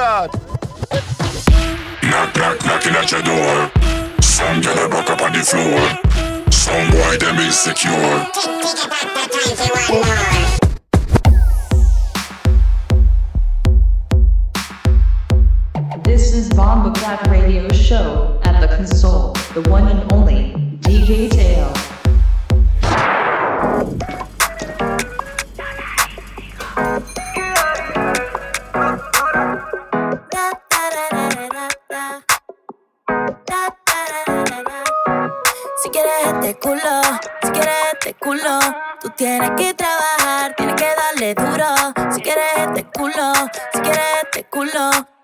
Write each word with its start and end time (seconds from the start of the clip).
God. 0.00 0.32
Knock, 2.02 2.34
knock, 2.34 2.64
knocking 2.64 2.94
at 2.96 3.12
your 3.12 3.20
door. 3.20 3.70
Some 4.22 4.62
up 5.10 5.20
on 5.20 5.32
the 5.34 5.44
floor. 5.44 6.50
Some 6.50 6.90
boy 6.90 7.18
them 7.18 7.36
insecure. 7.36 8.26
This 16.02 16.32
is 16.32 16.48
Bomba 16.54 16.98
Black 16.98 17.22
Radio 17.26 17.68
Show 17.68 18.40
at 18.44 18.58
the 18.62 18.74
console, 18.74 19.34
the 19.52 19.68
one 19.68 19.86
and 19.86 20.09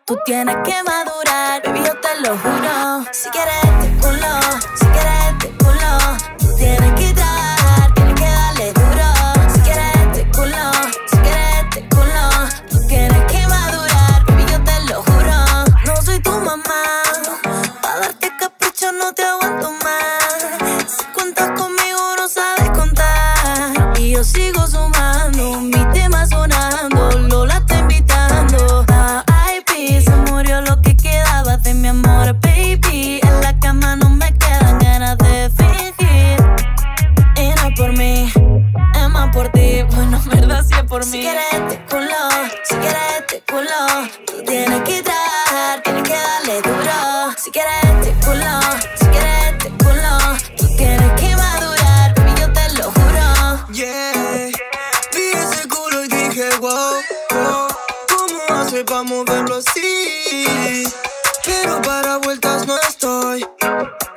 Tú 0.06 0.18
tienes 0.24 0.56
que 0.64 0.82
madurar, 0.82 1.62
baby, 1.62 1.82
te 2.00 2.20
lo 2.22 2.38
juro. 2.38 3.04
Si 3.12 3.28
quieres 3.28 3.66
Pero 61.45 61.80
para 61.82 62.18
vueltas 62.18 62.66
no 62.66 62.76
estoy. 62.88 63.46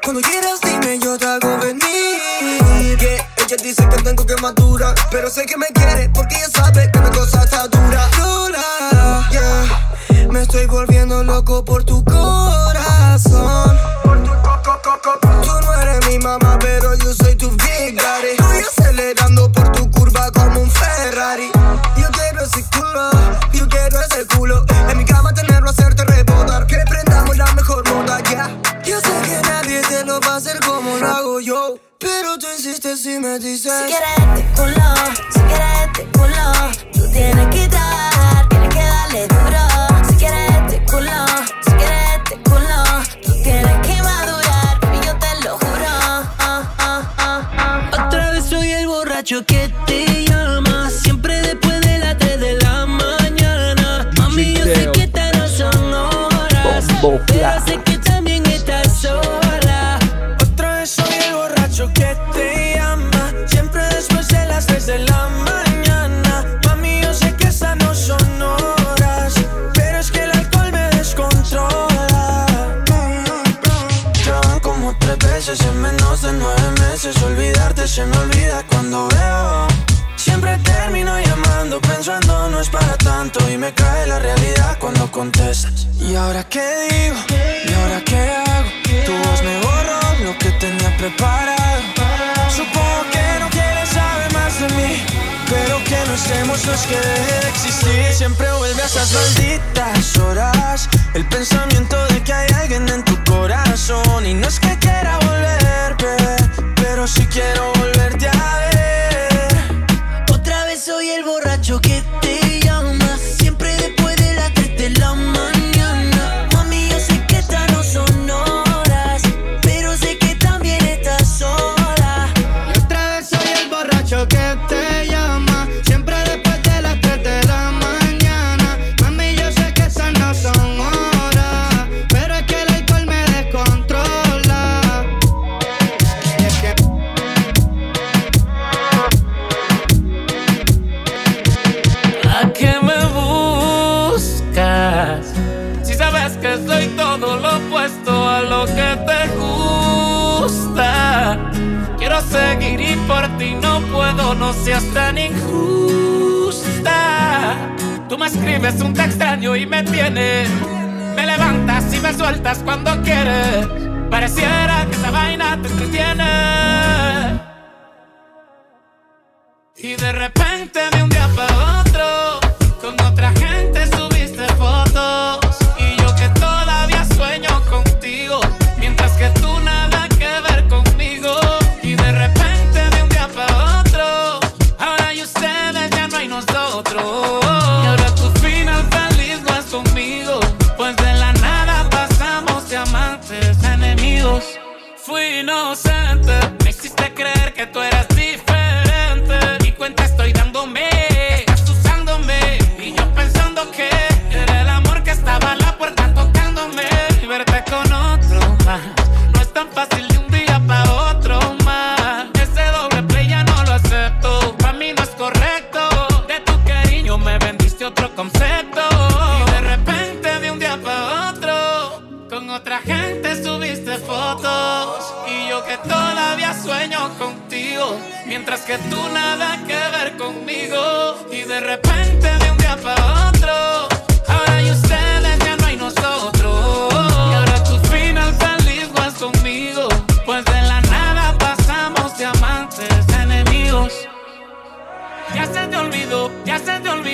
Cuando 0.04 0.22
quieras 0.22 0.60
dime, 0.62 1.00
yo 1.00 1.18
te 1.18 1.26
hago 1.26 1.58
venir. 1.60 2.98
Que 2.98 3.16
ella 3.38 3.58
dice 3.64 3.88
que 3.88 4.04
tengo 4.04 4.26
que 4.26 4.36
madurar, 4.42 4.96
pero 5.12 5.30
sé 5.30 5.46
que 5.46 5.58
me 5.58 5.68
quiere 5.68 6.09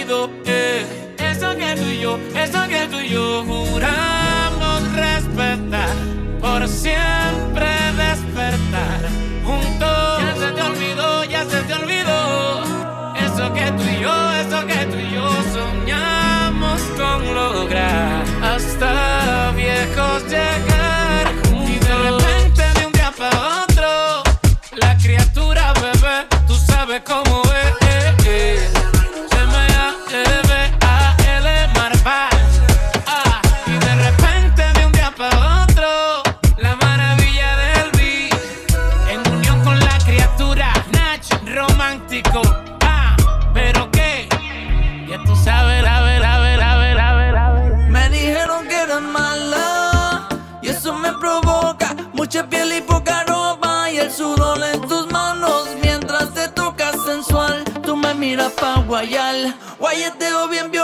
olvido. 0.05 0.29
Eh. 0.45 0.85
Eso 1.17 1.55
que 1.55 1.75
tú 1.75 1.83
y 1.83 1.99
yo, 1.99 2.19
eso 2.35 2.67
que 2.67 2.87
tú 2.87 2.99
y 2.99 3.09
yo 3.09 3.43
juramos 3.45 4.93
respetar. 4.93 5.95
Por 6.39 6.67
siempre 6.67 7.67
despertar 7.97 9.09
juntos. 9.43 10.19
Ya 10.21 10.35
se 10.35 10.51
te 10.51 10.61
olvidó, 10.61 11.23
ya 11.25 11.45
se 11.45 11.61
te 11.61 11.73
olvidó. 11.73 12.63
Eso 13.15 13.53
que 13.53 13.71
tú 13.71 13.83
y 13.83 14.01
yo, 14.01 14.31
eso 14.33 14.65
que 14.67 14.85
tú 14.85 14.97
y 14.97 15.13
yo 15.13 15.29
soñamos 15.53 16.81
con 16.97 17.35
lograr. 17.35 18.34
veo 60.25 60.47
bien 60.47 60.74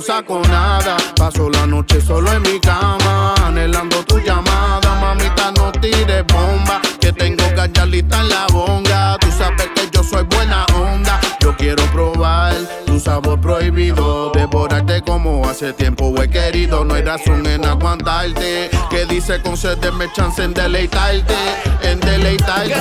saco 0.00 0.40
nada. 0.48 0.96
Paso 1.16 1.48
la 1.50 1.66
noche 1.66 2.00
solo 2.00 2.32
en 2.32 2.42
mi 2.42 2.60
cama, 2.60 3.34
anhelando 3.44 4.02
tu 4.04 4.18
llamada. 4.18 4.94
Mamita, 5.00 5.52
no 5.52 5.72
tires 5.72 6.24
bomba, 6.26 6.80
que 7.00 7.12
tengo 7.12 7.44
callalita 7.54 8.20
en 8.20 8.28
la 8.28 8.46
bonga. 8.52 9.16
Tú 9.18 9.28
sabes 9.36 9.68
que 9.74 9.88
yo 9.92 10.02
soy 10.02 10.24
buena 10.24 10.64
onda. 10.74 11.20
Yo 11.40 11.56
quiero 11.56 11.82
probar 11.92 12.54
tu 12.86 13.00
sabor 13.00 13.40
prohibido. 13.40 14.30
Devorarte 14.32 15.02
como 15.02 15.48
hace 15.48 15.72
tiempo 15.72 16.14
he 16.22 16.28
querido. 16.28 16.84
No 16.84 16.94
hay 16.94 17.02
razón 17.02 17.46
en 17.46 17.64
aguantarte. 17.64 18.70
Que 18.90 19.06
dice 19.06 19.40
concederme 19.42 20.10
chance 20.12 20.42
en 20.42 20.54
deleitarte, 20.54 21.34
en 21.82 22.00
deleitarte. 22.00 22.74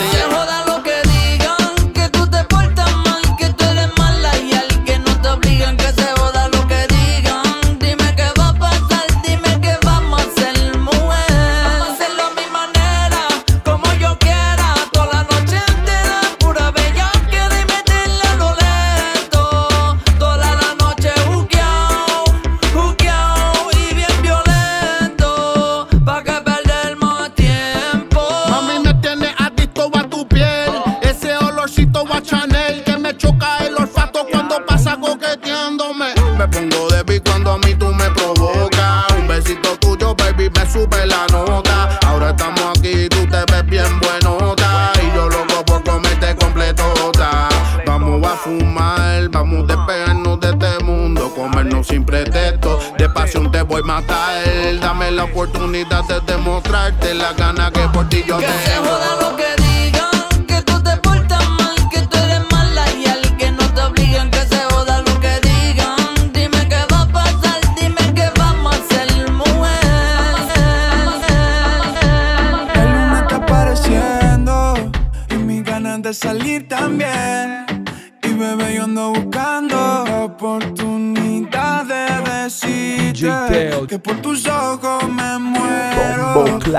Dame 54.81 55.11
la 55.11 55.25
oportunidad 55.25 56.03
de 56.05 56.21
demostrarte 56.21 57.13
la 57.13 57.33
gana 57.33 57.69
que 57.71 57.81
por 57.89 58.07
ti 58.07 58.23
yo 58.25 58.37
tengo. 58.37 59.18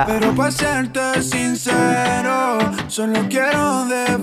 Pero 0.06 0.34
para 0.34 0.50
serte 0.50 1.22
sincero, 1.22 2.58
solo 2.88 3.26
quiero 3.28 3.86
de 3.86 4.18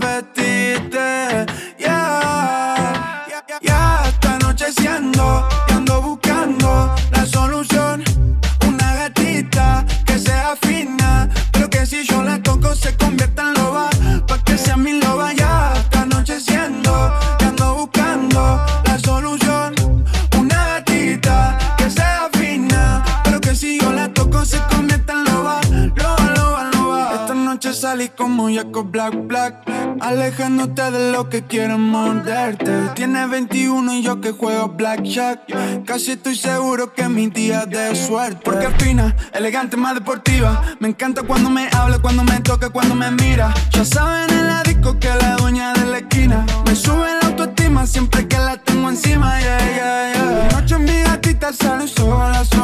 un 28.48 28.92
black 28.92 29.13
black. 29.27 29.56
Alejándote 30.00 30.92
de 30.92 31.12
lo 31.12 31.27
que 31.30 31.44
quieren 31.44 31.82
morderte. 31.82 32.72
Tienes 32.96 33.30
21 33.30 33.94
y 33.96 34.04
yo 34.04 34.22
que 34.22 34.32
juego 34.32 34.70
blackjack. 34.70 35.86
Casi 35.86 36.12
estoy 36.12 36.36
seguro 36.36 36.94
que 36.94 37.10
mis 37.10 37.34
días 37.34 37.70
de 37.70 37.96
suerte. 37.96 38.39
Porque 38.44 38.70
fina, 38.80 39.16
elegante, 39.34 39.75
más 39.75 39.96
deportiva. 39.96 40.62
Me 40.80 40.89
encanta 40.89 41.24
cuando 41.24 41.50
me 41.50 41.68
habla, 41.74 42.00
cuando 42.00 42.24
me 42.24 42.39
toca, 42.39 42.70
cuando 42.70 42.96
me 42.96 43.12
mira. 43.12 43.54
Ya 43.72 43.84
saben 43.84 44.30
en 44.30 44.48
la 44.48 44.63
disco 44.63 44.98
que 45.00 45.10
la 45.10 45.36
dueña 45.36 45.74
de 45.74 45.86
la 45.86 45.98
esquina. 45.98 46.46
Me 46.66 46.75
sube 46.75 47.10
la 47.22 47.27
autoestima 47.27 47.86
siempre 47.86 48.27
que 48.27 48.38
la 48.38 48.58
tengo 48.58 48.89
encima. 48.89 49.39
Yeah, 49.39 49.58
yeah, 49.58 50.13
yeah. 50.13 50.48
Noche 50.51 50.77
mi 50.77 51.01
gatita 51.01 51.51
sale 51.51 51.88
sola. 51.88 52.46
sola 52.46 52.57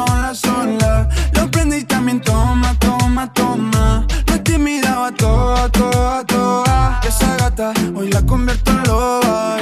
Hoy 8.04 8.10
la 8.10 8.20
convierto 8.26 8.70
en 8.70 8.82
loba 8.82 9.56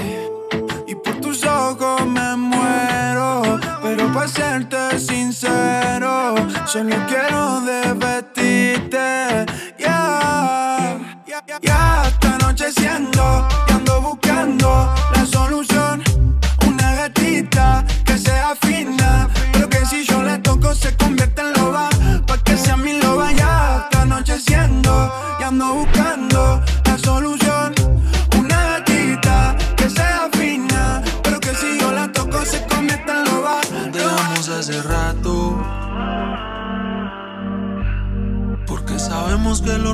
y 0.89 0.97
por 0.97 1.15
tus 1.21 1.45
ojos 1.45 2.05
me 2.09 2.35
muero. 2.35 3.61
Pero 3.85 4.13
para 4.13 4.27
serte 4.27 4.99
sincero, 4.99 6.35
solo 6.67 6.97
quiero 7.07 7.61
divertirte. 7.61 9.47
Ya, 9.79 10.99
yeah. 11.25 11.61
ya 11.63 12.03
esta 12.09 12.83
y 12.83 12.87
ando 12.87 14.01
buscando 14.01 14.93
la 15.15 15.25
solución. 15.25 15.72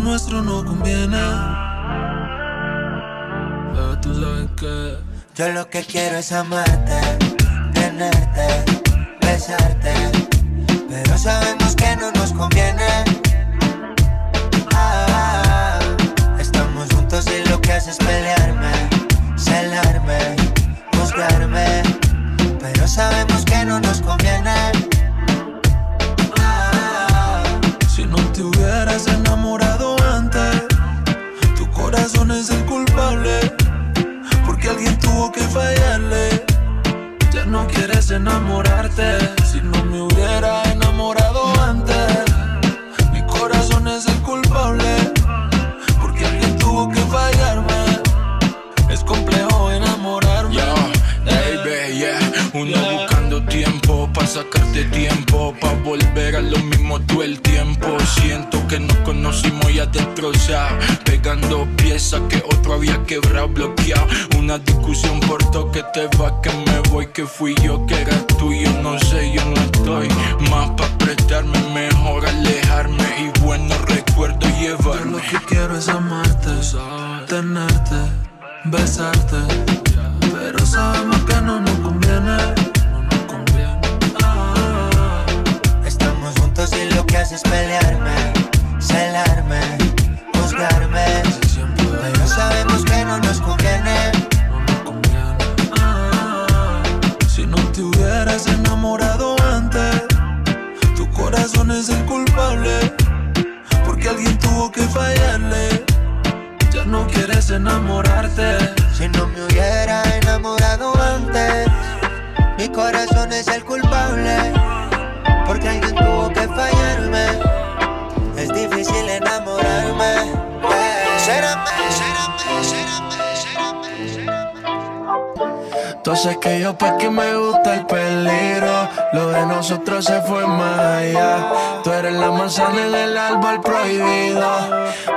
nuestro 0.09 0.41
no 0.41 0.65
conviene. 0.65 1.21
Pero 3.75 4.01
tú 4.01 4.15
sabes 4.15 4.49
que 4.59 4.97
yo 5.35 5.49
lo 5.53 5.69
que 5.69 5.83
quiero 5.85 6.17
es 6.17 6.33
amarte, 6.33 6.99
tenerte, 7.75 8.47
besarte. 9.21 9.93
Pero 10.89 11.19
sabemos 11.19 11.77
que 11.77 11.95
no 11.97 12.11
nos 12.13 12.33
conviene. 12.33 13.08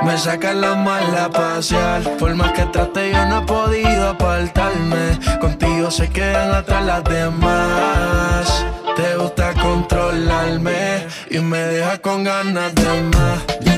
Me 0.04 0.18
saca 0.18 0.52
la 0.52 0.74
mala 0.74 1.30
pasear. 1.30 2.02
Por 2.18 2.34
más 2.34 2.52
que 2.52 2.64
trate, 2.66 3.12
yo 3.12 3.24
no 3.26 3.42
he 3.42 3.46
podido 3.46 4.10
apartarme. 4.10 5.18
Contigo 5.40 5.90
se 5.90 6.08
quedan 6.10 6.54
atrás 6.54 6.84
las 6.84 7.04
demás. 7.04 8.66
Te 8.96 9.16
gusta 9.16 9.54
controlarme 9.54 11.06
y 11.30 11.38
me 11.38 11.58
deja 11.58 11.98
con 11.98 12.24
ganas 12.24 12.74
de 12.74 13.02
más. 13.14 13.71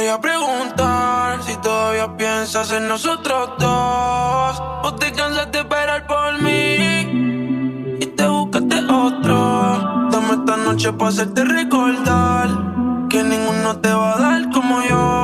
Quería 0.00 0.18
preguntar 0.18 1.42
si 1.42 1.54
todavía 1.58 2.16
piensas 2.16 2.72
en 2.72 2.88
nosotros 2.88 3.50
dos. 3.58 4.62
O 4.82 4.94
te 4.98 5.12
cansas 5.12 5.52
de 5.52 5.58
esperar 5.58 6.06
por 6.06 6.40
mí 6.40 7.98
y 8.00 8.06
te 8.06 8.26
buscaste 8.26 8.76
otro. 8.90 10.08
Dame 10.10 10.32
esta 10.38 10.56
noche 10.56 10.90
para 10.94 11.10
hacerte 11.10 11.44
recordar 11.44 12.48
que 13.10 13.22
ninguno 13.22 13.76
te 13.82 13.92
va 13.92 14.14
a 14.14 14.18
dar 14.18 14.50
como 14.50 14.82
yo. 14.88 15.19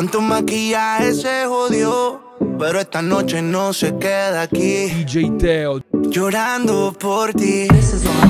¿Cuánto 0.00 0.22
maquillaje 0.22 1.12
se 1.12 1.44
jodió? 1.44 2.22
Pero 2.58 2.80
esta 2.80 3.02
noche 3.02 3.42
no 3.42 3.74
se 3.74 3.98
queda 3.98 4.40
aquí. 4.40 4.86
DJ 5.04 5.32
Teo. 5.32 5.80
Llorando 5.92 6.94
por 6.98 7.34
ti. 7.34 7.68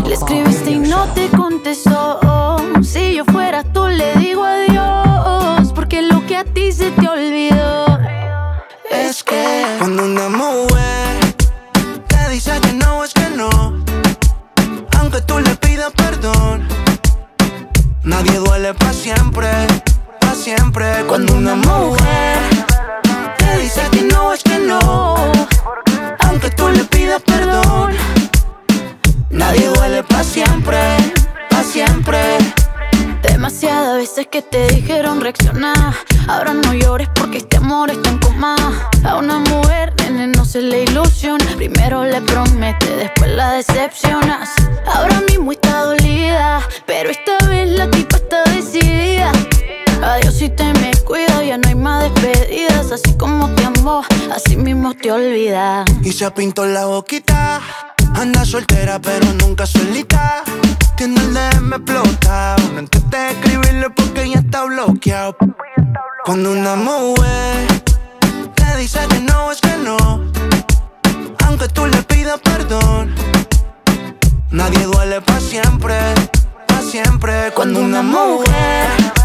Le 0.04 0.14
escribiste 0.14 0.72
y 0.72 0.78
no 0.80 1.06
te 1.14 1.28
contestó. 1.28 2.18
Si 2.82 3.14
yo 3.14 3.24
fuera 3.24 3.62
tú 3.62 3.86
le 3.86 4.16
digo 4.16 4.42
adiós, 4.42 5.72
porque 5.72 6.02
lo 6.02 6.26
que 6.26 6.38
a 6.38 6.44
ti 6.44 6.72
se 6.72 6.90
te 6.90 7.08
olvidó 7.08 8.00
Es 8.90 9.22
que 9.22 9.64
cuando 9.78 10.06
una 10.06 10.28
mujer 10.28 11.20
te 12.08 12.30
dice 12.30 12.50
que 12.62 12.72
no 12.72 13.04
es 13.04 13.14
que 13.14 13.30
no, 13.30 13.48
aunque 14.98 15.20
tú 15.20 15.38
le 15.38 15.54
pidas 15.54 15.92
perdón, 15.92 16.66
nadie 18.02 18.40
duele 18.40 18.74
para 18.74 18.92
siempre, 18.92 19.48
siempre. 20.34 20.86
Cuando 21.06 21.34
una 21.34 21.54
mujer 21.54 22.38
te 23.38 23.58
dice 23.58 23.82
que 23.90 24.02
no 24.02 24.32
es 24.32 24.42
que 24.42 24.58
no, 24.58 25.14
aunque 26.20 26.50
tú 26.50 26.68
le 26.68 26.84
pidas 26.84 27.22
perdón, 27.22 27.92
nadie 29.30 29.68
duele 29.68 30.02
para 30.04 30.24
siempre, 30.24 30.78
para 31.48 31.64
siempre. 31.64 32.18
Demasiadas 33.22 33.96
veces 33.96 34.28
que 34.30 34.42
te 34.42 34.66
dijeron 34.68 35.20
reaccionar. 35.20 35.94
Ahora 36.28 36.54
no 36.54 36.74
llores 36.74 37.08
porque 37.14 37.38
este 37.38 37.56
amor 37.56 37.90
está 37.90 38.10
en 38.10 38.18
coma. 38.18 38.56
A 39.04 39.16
una 39.16 39.38
mujer, 39.38 39.92
nene, 39.98 40.28
no 40.28 40.44
se 40.44 40.62
le 40.62 40.84
ilusiona. 40.84 41.44
Primero 41.56 42.04
le 42.04 42.20
promete, 42.22 42.86
después 42.96 43.30
la 43.32 43.52
decepcionas. 43.52 44.50
Ahora 44.86 45.20
mismo 45.22 45.52
está 45.52 45.84
dolida, 45.84 46.60
pero 46.86 47.10
esta 47.10 47.38
vez 47.46 47.68
la 47.70 47.90
tipa 47.90 48.16
está 48.16 48.44
decidida. 48.44 49.32
Adiós 50.02 50.34
si 50.34 50.48
te 50.48 50.64
me 50.74 50.92
cuida, 51.04 51.44
ya 51.44 51.58
no 51.58 51.68
hay 51.68 51.74
más 51.74 52.02
despedidas. 52.02 52.90
Así 52.90 53.16
como 53.18 53.48
te 53.50 53.64
amó, 53.64 54.02
así 54.34 54.56
mismo 54.56 54.94
te 54.94 55.12
olvida. 55.12 55.84
Y 56.02 56.12
se 56.12 56.30
pintó 56.30 56.64
la 56.64 56.86
boquita. 56.86 57.60
Anda 58.14 58.44
soltera, 58.44 58.98
pero 58.98 59.26
nunca 59.34 59.66
solita. 59.66 60.42
Tiene 60.96 61.20
el 61.20 61.34
DM 61.34 61.74
explotado. 61.74 62.62
No 62.72 62.80
intenté 62.80 63.30
escribirle 63.30 63.90
porque 63.90 64.30
ya 64.30 64.38
está 64.38 64.64
bloqueado. 64.64 65.36
Cuando 66.24 66.52
una 66.52 66.76
mujer 66.76 67.66
te 68.54 68.76
dice 68.76 69.00
que 69.08 69.20
no 69.20 69.52
es 69.52 69.60
que 69.60 69.76
no, 69.78 69.96
aunque 71.46 71.68
tú 71.68 71.86
le 71.86 72.02
pidas 72.02 72.38
perdón, 72.40 73.14
nadie 74.50 74.84
duele 74.84 75.20
para 75.22 75.40
siempre, 75.40 75.96
para 76.66 76.82
siempre. 76.82 77.52
Cuando 77.54 77.80
una 77.80 78.02
mujer 78.02 79.19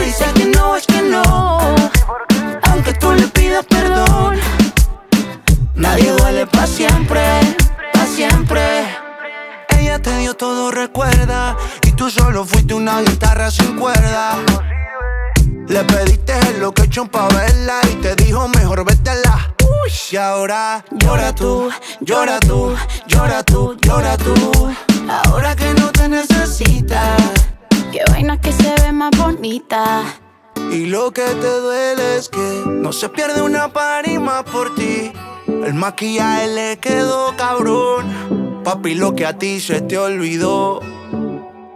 dice 0.00 0.24
que 0.34 0.46
no 0.46 0.76
es 0.76 0.86
que 0.86 1.02
no, 1.02 1.58
aunque 2.62 2.92
tú 2.94 3.12
le 3.12 3.26
pidas 3.28 3.64
perdón. 3.66 4.38
Nadie 5.74 6.10
duele 6.12 6.46
para 6.46 6.66
siempre, 6.66 7.22
para 7.92 8.06
siempre. 8.06 8.62
Ella 9.78 10.00
te 10.00 10.16
dio 10.18 10.34
todo, 10.34 10.70
recuerda. 10.70 11.56
Y 11.86 11.92
tú 11.92 12.10
solo 12.10 12.44
fuiste 12.44 12.74
una 12.74 13.00
guitarra 13.02 13.50
sin 13.50 13.76
cuerda. 13.76 14.38
Le 15.68 15.84
pediste 15.84 16.32
el 16.48 16.60
location 16.60 17.08
pa' 17.08 17.28
verla 17.28 17.80
y 17.90 17.96
te 17.96 18.14
dijo 18.16 18.48
mejor 18.48 18.84
vete 18.84 19.10
a 19.10 19.14
la. 19.16 19.54
Uy, 19.62 19.92
y 20.10 20.16
ahora 20.16 20.84
llora 20.92 21.34
tú, 21.34 21.68
llora 22.00 22.40
tú, 22.40 22.74
llora 23.06 23.42
tú, 23.42 23.76
llora 23.82 24.16
tú. 24.16 24.74
Ahora 25.08 25.54
que 25.54 25.74
no 25.74 25.90
te 25.92 26.08
necesita. 26.08 27.16
Qué 27.92 28.02
vaina 28.10 28.40
que 28.40 28.52
se 28.52 28.74
ve 28.82 28.92
más 28.92 29.10
bonita. 29.16 30.02
Y 30.70 30.86
lo 30.86 31.12
que 31.12 31.22
te 31.22 31.60
duele 31.60 32.16
es 32.16 32.28
que 32.28 32.62
no 32.66 32.92
se 32.92 33.08
pierde 33.08 33.42
una 33.42 33.72
parima 33.72 34.44
por 34.44 34.74
ti. 34.74 35.12
El 35.46 35.74
maquillaje 35.74 36.48
le 36.48 36.76
quedó 36.78 37.34
cabrón. 37.36 38.62
Papi, 38.64 38.94
lo 38.94 39.14
que 39.14 39.26
a 39.26 39.38
ti 39.38 39.60
se 39.60 39.80
te 39.80 39.96
olvidó 39.96 40.80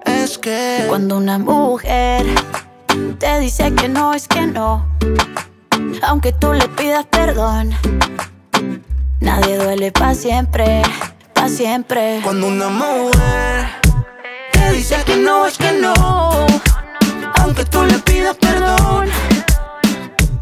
es 0.04 0.38
que. 0.38 0.84
Cuando 0.88 1.18
una 1.18 1.38
mujer 1.38 2.26
te 3.18 3.38
dice 3.40 3.72
que 3.74 3.88
no 3.88 4.12
es 4.12 4.26
que 4.26 4.46
no, 4.46 4.86
aunque 6.02 6.32
tú 6.32 6.52
le 6.52 6.68
pidas 6.68 7.06
perdón, 7.06 7.70
nadie 9.20 9.56
duele 9.56 9.92
pa' 9.92 10.14
siempre, 10.14 10.82
pa' 11.32 11.48
siempre. 11.48 12.20
Cuando 12.24 12.48
una 12.48 12.68
mujer 12.68 13.80
te 14.70 14.76
dice 14.76 14.96
que 15.04 15.16
no 15.16 15.46
es 15.46 15.58
que 15.58 15.72
no, 15.72 15.94
aunque 17.40 17.64
tú 17.64 17.82
le 17.84 17.98
pidas 18.00 18.36
perdón, 18.36 19.08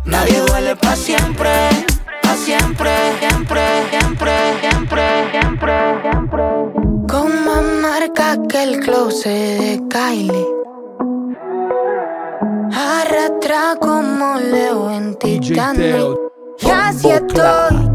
nadie 0.04 0.40
duele 0.40 0.76
pa' 0.76 0.96
siempre, 0.96 1.50
pa' 2.22 2.34
siempre, 2.34 2.90
siempre, 3.20 3.62
siempre, 3.90 4.32
siempre, 4.60 5.30
siempre, 5.30 5.74
siempre. 6.02 6.44
Con 7.08 7.44
más 7.44 7.62
marca 7.80 8.36
que 8.48 8.62
el 8.62 8.80
closet 8.80 9.60
de 9.60 9.82
Kylie. 9.88 10.46
Arrastra 12.72 13.76
como 13.80 14.36
Leo 14.36 14.90
en 14.90 15.14
Titanic. 15.16 16.18
Y 16.60 16.70
así 16.70 17.10
estoy, 17.10 17.87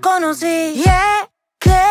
conocí. 0.00 0.74
Yeah, 0.74 1.30
que 1.58 1.82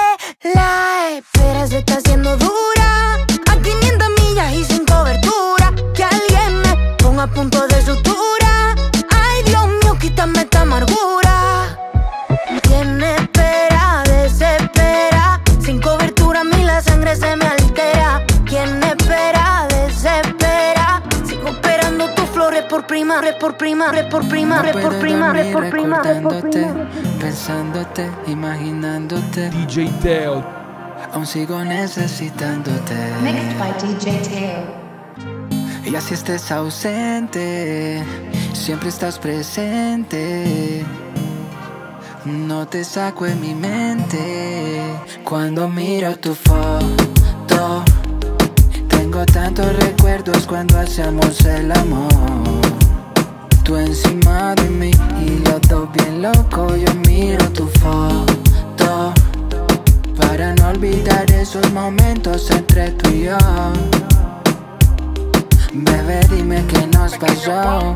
la 0.54 1.18
espera 1.18 1.68
se 1.68 1.80
está 1.80 1.96
haciendo 1.98 2.36
dura. 2.38 3.16
A 3.50 3.56
500 3.62 4.10
millas 4.20 4.54
y 4.54 4.64
sin 4.66 4.86
cobertura. 4.86 5.74
Que 5.94 6.04
alguien 6.04 6.62
me 6.62 6.96
ponga 6.98 7.24
a 7.24 7.28
punto 7.28 7.68
de 7.68 7.82
sutura. 7.82 8.76
Ay, 9.12 9.44
Dios 9.46 9.68
mío, 9.68 9.98
quítame 10.00 10.42
esta 10.42 10.62
amargura. 10.62 11.29
Prima, 23.20 23.22
re 23.22 23.34
por 23.34 23.58
prima, 23.58 23.92
re 23.92 24.04
por 24.06 24.28
prima, 24.28 24.62
re 24.62 24.74
por 24.74 25.00
prima, 25.00 25.34
re 25.34 25.52
por 25.52 25.70
prima, 25.70 26.02
re 26.02 26.22
por 26.22 26.34
recordándote, 26.34 26.50
prima. 26.50 26.90
pensándote, 27.20 28.12
imaginándote. 28.28 29.50
DJ 29.50 29.90
Teo. 30.02 30.44
Aún 31.14 31.26
sigo 31.26 31.64
necesitándote. 31.64 32.96
Mixed 33.22 33.58
by 33.58 33.74
DJ 33.82 34.22
Teo. 34.30 34.80
Y 35.86 35.96
así 35.96 36.14
estés 36.14 36.52
ausente, 36.52 38.04
siempre 38.54 38.90
estás 38.90 39.18
presente. 39.18 40.86
No 42.26 42.68
te 42.68 42.84
saco 42.84 43.26
en 43.26 43.40
mi 43.42 43.56
mente 43.56 44.82
cuando 45.24 45.68
miro 45.68 46.16
tu 46.18 46.36
foto. 46.36 47.84
Tengo 48.90 49.26
tantos 49.26 49.76
recuerdos 49.78 50.46
cuando 50.46 50.78
hacemos 50.78 51.44
el 51.46 51.72
amor. 51.72 52.79
Tú 53.70 53.78
encima 53.78 54.56
de 54.56 54.68
mí 54.68 54.90
y 55.24 55.48
los 55.48 55.62
dos 55.70 55.88
bien 55.94 56.24
locos. 56.24 56.74
Yo 56.82 56.92
miro 57.08 57.48
tu 57.52 57.68
foto 57.68 59.14
para 60.18 60.56
no 60.56 60.70
olvidar 60.70 61.30
esos 61.32 61.72
momentos 61.72 62.50
entre 62.50 62.90
tú 62.90 63.12
y 63.12 63.26
yo. 63.26 63.38
Bebé, 65.72 66.20
dime 66.32 66.66
qué 66.68 66.88
nos 66.88 67.16
pasó. 67.18 67.96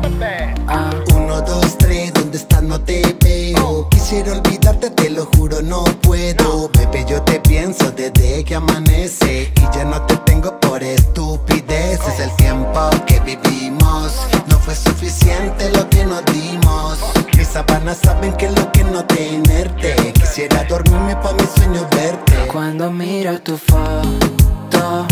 Ah. 0.68 0.90
Uno, 1.14 1.40
dos, 1.42 1.76
tres, 1.78 2.12
¿dónde 2.14 2.38
estás? 2.38 2.62
No 2.62 2.80
te 2.80 3.16
veo. 3.22 3.88
Quisiera 3.90 4.32
olvidarte, 4.32 4.90
te 4.90 5.10
lo 5.10 5.26
juro, 5.34 5.60
no 5.60 5.82
puedo. 6.02 6.70
Bebé, 6.78 7.04
yo 7.08 7.20
te 7.22 7.40
pienso 7.40 7.90
desde 7.90 8.44
que 8.44 8.54
amanece. 8.54 9.52
Y 9.56 9.76
ya 9.76 9.84
no 9.84 10.00
te 10.02 10.16
tengo 10.18 10.58
por 10.60 10.82
estupideces. 10.84 12.20
El 12.20 12.30
tiempo 12.36 12.90
que 13.06 13.18
vivimos 13.20 14.12
no 14.46 14.58
fue 14.60 14.74
suficiente 14.76 15.70
lo 15.70 15.88
que 15.90 16.04
nos 16.04 16.24
dimos. 16.26 16.98
Mis 17.36 17.48
sábanas 17.48 17.98
saben 18.02 18.32
que 18.34 18.46
es 18.46 18.58
lo 18.58 18.70
que 18.70 18.84
no 18.84 19.04
tenerte. 19.04 20.12
Quisiera 20.12 20.62
dormirme 20.64 21.16
pa' 21.16 21.32
mis 21.32 21.50
sueños 21.50 21.86
verte. 21.90 22.34
Cuando 22.52 22.90
miro 22.90 23.40
tu 23.40 23.56
foto, 23.58 25.06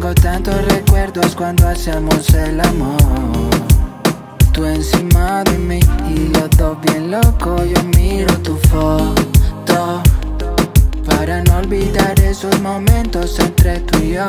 tengo 0.00 0.14
tantos 0.14 0.64
recuerdos 0.64 1.36
cuando 1.36 1.68
hacemos 1.68 2.30
el 2.30 2.58
amor. 2.60 2.96
Tú 4.50 4.64
encima 4.64 5.44
de 5.44 5.58
mí 5.58 5.80
y 6.08 6.28
los 6.28 6.48
dos 6.56 6.80
bien 6.80 7.10
locos. 7.10 7.60
Yo 7.68 7.82
miro 7.98 8.34
tu 8.38 8.56
foto 8.56 10.02
para 11.04 11.42
no 11.42 11.58
olvidar 11.58 12.18
esos 12.20 12.58
momentos 12.62 13.38
entre 13.40 13.80
tú 13.80 13.98
y 13.98 14.12
yo. 14.12 14.26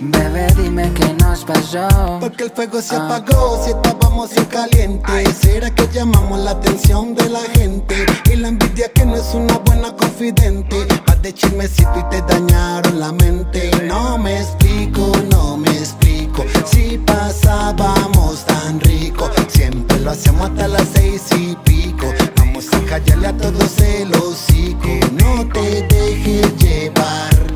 Bebé, 0.00 0.46
dime 0.56 0.92
qué 0.94 1.12
nos 1.14 1.44
pasó. 1.44 1.88
Porque 2.20 2.44
el 2.44 2.50
fuego 2.50 2.80
se 2.80 2.94
apagó 2.94 3.60
si 3.64 3.70
estábamos 3.70 4.30
en 4.36 4.44
caliente. 4.44 5.32
¿Será 5.32 5.74
que 5.74 5.88
llamamos 5.92 6.38
la 6.38 6.52
atención 6.52 7.16
de 7.16 7.28
la 7.28 7.40
gente? 7.40 8.06
Y 8.30 8.36
la 8.36 8.48
envidia 8.48 8.92
que 8.92 9.04
no 9.04 9.16
es 9.16 9.34
una 9.34 9.58
buena 9.58 9.92
confidente. 9.96 10.86
Vas 11.04 11.20
de 11.20 11.34
chismecito 11.34 11.92
y 11.96 12.10
te 12.10 12.22
dañaron 12.22 13.00
la 13.00 13.10
mente. 13.10 13.70
No 13.86 14.18
me 14.18 14.40
explico, 14.40 15.10
no 15.30 15.56
me 15.56 15.70
explico. 15.70 16.44
Si 16.64 16.98
pasábamos 16.98 18.44
tan 18.46 18.78
rico, 18.80 19.28
siempre 19.48 19.98
lo 19.98 20.12
hacemos 20.12 20.50
hasta 20.50 20.68
las 20.68 20.86
seis 20.94 21.22
y 21.36 21.56
pico. 21.64 22.06
Vamos 22.36 22.66
a 22.72 22.80
callarle 22.82 23.26
a 23.26 23.36
todos 23.36 23.78
el 23.80 24.14
hocico. 24.14 24.88
No 25.12 25.48
te 25.48 25.82
dejes 25.82 26.56
llevar 26.56 27.47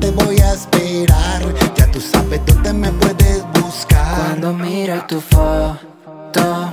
te 0.00 0.10
voy 0.10 0.38
a 0.38 0.52
esperar. 0.52 1.42
Ya 1.76 1.86
tú 1.90 2.00
sabes 2.00 2.40
dónde 2.46 2.72
me 2.72 2.90
puedes 2.92 3.44
buscar. 3.60 4.16
Cuando 4.16 4.52
miro 4.54 5.04
tu 5.06 5.20
foto, 5.20 6.70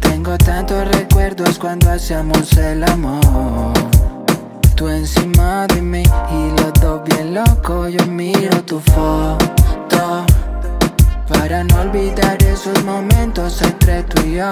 tengo 0.00 0.36
tantos 0.38 0.88
recuerdos 0.88 1.58
cuando 1.58 1.90
hacíamos 1.90 2.52
el 2.54 2.84
amor. 2.84 3.72
Tú 4.74 4.88
encima 4.88 5.66
de 5.68 5.80
mí 5.80 6.02
y 6.02 6.60
los 6.60 6.72
dos 6.80 7.02
bien 7.04 7.34
locos. 7.34 7.92
Yo 7.92 8.04
miro 8.06 8.62
tu 8.64 8.80
foto 8.80 10.26
para 11.28 11.64
no 11.64 11.80
olvidar 11.80 12.42
esos 12.42 12.84
momentos 12.84 13.62
entre 13.62 14.02
tú 14.02 14.22
y 14.26 14.34
yo. 14.36 14.50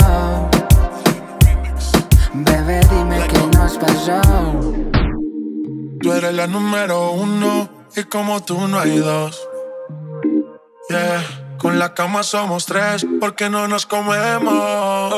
Bebé, 2.32 2.80
dime 2.90 3.18
qué 3.28 3.58
nos 3.58 3.78
pasó. 3.78 5.03
Tú 6.04 6.12
eres 6.12 6.34
la 6.34 6.46
número 6.46 7.12
uno 7.12 7.66
y 7.96 8.02
como 8.04 8.42
tú 8.42 8.68
no 8.68 8.78
hay 8.78 8.98
dos. 8.98 9.40
Yeah. 10.90 11.56
Con 11.56 11.78
la 11.78 11.94
cama 11.94 12.22
somos 12.22 12.66
tres 12.66 13.06
porque 13.20 13.48
no 13.48 13.68
nos 13.68 13.86
comemos. 13.86 15.14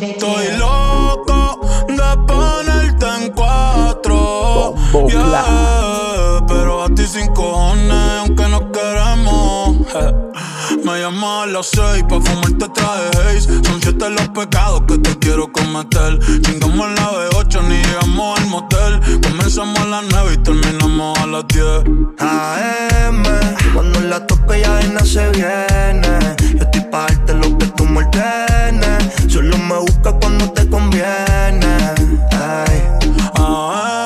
Estoy 0.00 0.46
loco 0.56 1.60
de 1.88 2.16
ponerte 2.26 3.06
en 3.20 3.32
cuatro. 3.32 4.74
Yeah, 5.08 6.42
pero 6.48 6.84
a 6.84 6.88
ti 6.88 7.06
sin 7.06 7.34
cojones, 7.34 8.20
aunque 8.20 8.48
no 8.48 8.72
queremos. 8.72 10.25
Me 10.86 11.00
llamas 11.00 11.42
a 11.42 11.46
las 11.46 11.66
seis 11.66 12.04
pa' 12.08 12.20
fumarte 12.20 12.68
traje 12.68 13.10
haze 13.18 13.40
Son 13.64 13.82
siete 13.82 14.08
los 14.08 14.28
pecados 14.28 14.82
que 14.86 14.96
te 14.98 15.18
quiero 15.18 15.50
cometer 15.50 16.16
Chingamos 16.42 16.88
la 16.90 17.10
B8 17.10 17.62
ni 17.64 17.74
llegamos 17.82 18.38
al 18.38 18.46
motel 18.46 19.20
Comenzamos 19.20 19.80
a 19.80 19.86
las 19.86 20.04
nueve 20.12 20.34
y 20.34 20.36
terminamos 20.44 21.18
a 21.18 21.26
las 21.26 21.48
10 21.48 21.66
AM, 22.18 23.22
cuando 23.74 24.00
la 24.00 24.24
toco 24.28 24.54
ya 24.54 24.80
nada 24.82 25.04
se 25.04 25.28
viene. 25.30 26.36
Yo 26.54 26.62
estoy 26.62 26.80
pa' 26.90 27.06
darte 27.08 27.34
lo 27.34 27.58
que 27.58 27.66
tú 27.66 27.84
me 27.84 27.98
ordenes. 27.98 29.12
Solo 29.26 29.58
me 29.58 29.78
busca 29.78 30.12
cuando 30.12 30.52
te 30.52 30.68
conviene. 30.68 31.76
Ay. 32.30 32.82
AM, 33.34 34.05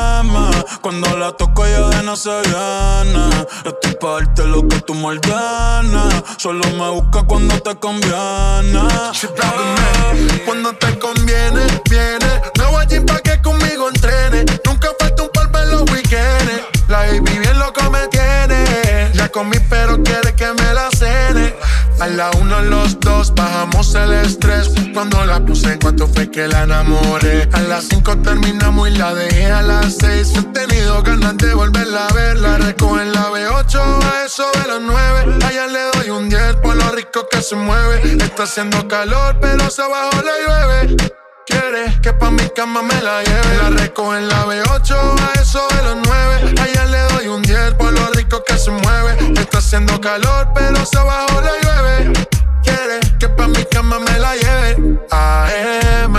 cuando 0.80 1.16
la 1.16 1.32
toco 1.32 1.66
ya 1.66 1.88
de 1.88 2.02
no 2.02 2.16
se 2.16 2.30
viene 2.30 3.46
Estoy 3.64 3.94
pa' 4.00 4.12
darte 4.12 4.44
lo 4.44 4.66
que 4.66 4.80
tú 4.80 4.94
me 4.94 5.20
Solo 6.36 6.64
me 6.78 6.90
busca 6.90 7.22
cuando 7.24 7.60
te 7.60 7.74
conviene 7.76 8.88
Cuando 10.44 10.72
te 10.74 10.98
conviene, 10.98 11.66
viene. 11.88 12.42
Me 12.58 12.64
voy 12.66 12.82
allí 12.82 13.00
pa' 13.00 13.20
que 13.20 13.40
conmigo 13.42 13.88
entrene. 13.88 14.44
Nunca 14.64 14.88
falta 14.98 15.22
un 15.22 15.28
polvo 15.30 15.58
en 15.58 15.70
los 15.70 15.90
weekends. 15.90 16.62
La 16.88 16.98
baby 16.98 17.38
bien 17.38 17.58
loco 17.58 17.90
me 17.90 18.06
tiene. 18.08 18.69
Ya 19.30 19.32
comí, 19.32 19.56
pero 19.68 20.02
quiere 20.02 20.34
que 20.34 20.46
me 20.46 20.74
la 20.74 20.88
cene. 20.90 21.54
A 22.00 22.08
la 22.08 22.30
uno, 22.40 22.62
los 22.62 22.98
dos, 22.98 23.32
bajamos 23.34 23.94
el 23.94 24.12
estrés. 24.12 24.70
Cuando 24.92 25.24
la 25.24 25.38
puse, 25.44 25.74
en 25.74 25.78
cuanto 25.78 26.08
fue 26.08 26.30
que 26.30 26.48
la 26.48 26.64
enamoré. 26.64 27.48
A 27.52 27.60
las 27.60 27.84
cinco 27.84 28.16
terminamos 28.18 28.88
y 28.88 28.96
la 28.96 29.14
dejé 29.14 29.46
a 29.46 29.62
las 29.62 29.98
seis. 29.98 30.32
He 30.34 30.42
tenido 30.42 31.02
ganas 31.02 31.36
de 31.36 31.54
volverla 31.54 32.06
a 32.06 32.12
ver. 32.12 32.38
La 32.38 32.58
recojo 32.58 32.98
en 33.00 33.12
la 33.12 33.30
B8 33.30 33.78
a 33.78 34.24
eso 34.24 34.50
de 34.54 34.68
las 34.68 34.80
nueve. 34.80 35.38
Allá 35.46 35.66
le 35.66 35.82
doy 35.94 36.10
un 36.10 36.28
10 36.28 36.56
por 36.56 36.74
lo 36.76 36.90
rico 36.90 37.28
que 37.30 37.42
se 37.42 37.54
mueve. 37.54 38.16
Está 38.24 38.44
haciendo 38.44 38.88
calor, 38.88 39.36
pero 39.40 39.70
se 39.70 39.82
abajo 39.82 40.22
le 40.22 40.44
llueve. 40.44 40.96
Quiere 41.46 42.00
que 42.02 42.12
pa' 42.12 42.30
mi 42.30 42.48
cama 42.50 42.82
me 42.82 43.00
la 43.02 43.22
lleve. 43.22 43.56
La 43.58 43.70
recojo 43.70 44.16
en 44.16 44.28
la 44.28 44.46
B8 44.46 44.94
a 44.94 45.40
eso 45.40 45.66
de 45.76 45.82
los 45.82 45.96
9. 46.04 46.54
Allá 46.60 46.84
le 46.86 47.00
doy 47.14 47.28
un 47.28 47.42
10 47.42 47.74
por 47.74 47.89
lo 47.89 47.89
que 48.38 48.56
se 48.56 48.70
mueve. 48.70 49.16
Está 49.40 49.58
haciendo 49.58 50.00
calor, 50.00 50.48
pero 50.54 50.84
se 50.86 50.98
abajo 50.98 51.40
le 51.40 51.50
llueve. 51.62 52.12
Quiere 52.62 53.00
que 53.18 53.28
pa' 53.28 53.48
mi 53.48 53.64
cama 53.64 53.98
me 53.98 54.18
la 54.18 54.34
lleve. 54.36 54.98
AM, 55.10 56.14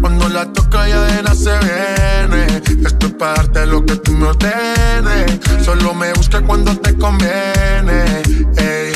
cuando 0.00 0.28
la 0.28 0.46
toca 0.52 0.88
ya 0.88 1.00
de 1.00 1.22
nada 1.22 1.34
se 1.34 1.58
viene. 1.58 2.62
Esto 2.86 3.06
es 3.06 3.12
para 3.14 3.34
darte 3.34 3.66
lo 3.66 3.84
que 3.84 3.96
tú 3.96 4.12
me 4.12 4.28
ordenes. 4.28 5.40
Solo 5.64 5.92
me 5.94 6.12
busca 6.12 6.40
cuando 6.40 6.76
te 6.78 6.96
conviene. 6.96 8.22
Ey. 8.56 8.92